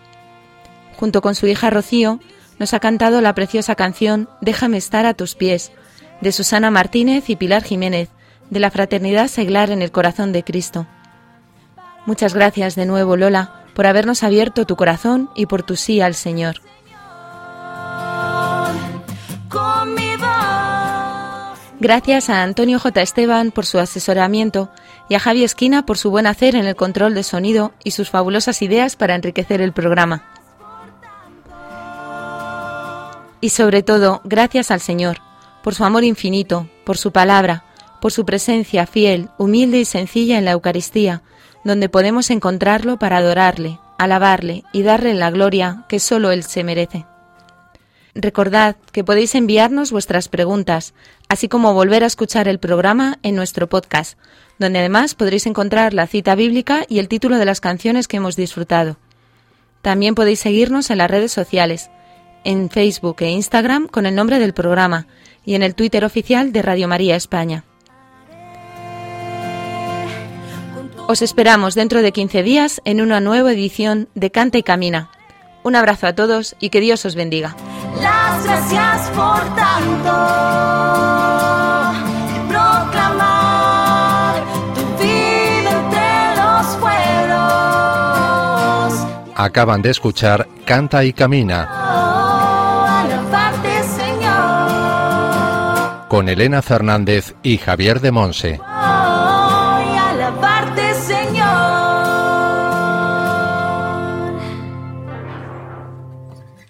Junto 0.96 1.20
con 1.22 1.34
su 1.34 1.46
hija 1.46 1.70
Rocío, 1.70 2.20
nos 2.58 2.74
ha 2.74 2.80
cantado 2.80 3.20
la 3.20 3.34
preciosa 3.34 3.74
canción 3.74 4.28
Déjame 4.40 4.76
estar 4.76 5.06
a 5.06 5.14
tus 5.14 5.34
pies, 5.34 5.72
de 6.20 6.32
Susana 6.32 6.70
Martínez 6.70 7.28
y 7.28 7.36
Pilar 7.36 7.64
Jiménez, 7.64 8.08
de 8.50 8.60
la 8.60 8.70
Fraternidad 8.70 9.28
Seglar 9.28 9.70
en 9.70 9.82
el 9.82 9.90
Corazón 9.90 10.32
de 10.32 10.44
Cristo. 10.44 10.86
Muchas 12.06 12.34
gracias 12.34 12.74
de 12.74 12.86
nuevo, 12.86 13.16
Lola, 13.16 13.64
por 13.74 13.86
habernos 13.86 14.22
abierto 14.22 14.66
tu 14.66 14.76
corazón 14.76 15.30
y 15.34 15.46
por 15.46 15.62
tu 15.62 15.76
sí 15.76 16.00
al 16.00 16.14
Señor. 16.14 16.56
Gracias 21.82 22.30
a 22.30 22.44
Antonio 22.44 22.78
J. 22.78 23.02
Esteban 23.02 23.50
por 23.50 23.66
su 23.66 23.80
asesoramiento 23.80 24.70
y 25.08 25.16
a 25.16 25.18
Javi 25.18 25.42
Esquina 25.42 25.84
por 25.84 25.98
su 25.98 26.12
buen 26.12 26.28
hacer 26.28 26.54
en 26.54 26.64
el 26.64 26.76
control 26.76 27.12
de 27.12 27.24
sonido 27.24 27.72
y 27.82 27.90
sus 27.90 28.08
fabulosas 28.08 28.62
ideas 28.62 28.94
para 28.94 29.16
enriquecer 29.16 29.60
el 29.60 29.72
programa. 29.72 30.24
Y 33.40 33.48
sobre 33.48 33.82
todo, 33.82 34.20
gracias 34.22 34.70
al 34.70 34.78
Señor, 34.78 35.18
por 35.64 35.74
su 35.74 35.84
amor 35.84 36.04
infinito, 36.04 36.68
por 36.84 36.98
su 36.98 37.10
palabra, 37.10 37.64
por 38.00 38.12
su 38.12 38.24
presencia 38.24 38.86
fiel, 38.86 39.30
humilde 39.36 39.80
y 39.80 39.84
sencilla 39.84 40.38
en 40.38 40.44
la 40.44 40.52
Eucaristía, 40.52 41.22
donde 41.64 41.88
podemos 41.88 42.30
encontrarlo 42.30 42.96
para 43.00 43.16
adorarle, 43.16 43.80
alabarle 43.98 44.62
y 44.72 44.84
darle 44.84 45.14
la 45.14 45.32
gloria 45.32 45.84
que 45.88 45.98
solo 45.98 46.30
Él 46.30 46.44
se 46.44 46.62
merece. 46.62 47.06
Recordad 48.14 48.76
que 48.92 49.04
podéis 49.04 49.34
enviarnos 49.34 49.90
vuestras 49.90 50.28
preguntas, 50.28 50.92
así 51.28 51.48
como 51.48 51.72
volver 51.72 52.04
a 52.04 52.06
escuchar 52.06 52.46
el 52.46 52.58
programa 52.58 53.18
en 53.22 53.34
nuestro 53.34 53.68
podcast, 53.68 54.18
donde 54.58 54.80
además 54.80 55.14
podréis 55.14 55.46
encontrar 55.46 55.94
la 55.94 56.06
cita 56.06 56.34
bíblica 56.34 56.84
y 56.88 56.98
el 56.98 57.08
título 57.08 57.38
de 57.38 57.46
las 57.46 57.60
canciones 57.60 58.08
que 58.08 58.18
hemos 58.18 58.36
disfrutado. 58.36 58.98
También 59.80 60.14
podéis 60.14 60.40
seguirnos 60.40 60.90
en 60.90 60.98
las 60.98 61.10
redes 61.10 61.32
sociales, 61.32 61.90
en 62.44 62.68
Facebook 62.68 63.16
e 63.20 63.30
Instagram 63.30 63.88
con 63.88 64.04
el 64.04 64.14
nombre 64.14 64.38
del 64.38 64.52
programa 64.52 65.06
y 65.44 65.54
en 65.54 65.62
el 65.62 65.74
Twitter 65.74 66.04
oficial 66.04 66.52
de 66.52 66.62
Radio 66.62 66.88
María 66.88 67.16
España. 67.16 67.64
Os 71.08 71.22
esperamos 71.22 71.74
dentro 71.74 72.02
de 72.02 72.12
15 72.12 72.42
días 72.42 72.80
en 72.84 73.00
una 73.00 73.20
nueva 73.20 73.52
edición 73.52 74.08
de 74.14 74.30
Canta 74.30 74.58
y 74.58 74.62
Camina. 74.62 75.10
Un 75.62 75.76
abrazo 75.76 76.06
a 76.08 76.14
todos 76.14 76.56
y 76.58 76.70
que 76.70 76.80
Dios 76.80 77.04
os 77.04 77.14
bendiga. 77.14 77.54
Las 78.00 78.44
gracias 78.44 79.10
por 79.10 79.38
tanto. 79.54 80.12
y 82.34 82.38
proclamar 82.48 84.34
tu 84.74 84.80
vida 85.02 85.70
entre 85.70 86.42
los 86.42 86.66
pueblos. 88.02 89.06
Acaban 89.36 89.82
de 89.82 89.90
escuchar 89.90 90.48
Canta 90.64 91.04
y 91.04 91.12
Camina 91.12 91.68
Oh, 91.70 92.86
alabarte, 92.86 93.82
Señor. 93.84 96.08
con 96.08 96.28
Elena 96.28 96.62
Fernández 96.62 97.34
y 97.42 97.58
Javier 97.58 98.00
de 98.00 98.10
Monse. 98.12 98.60
Oh, 98.60 98.64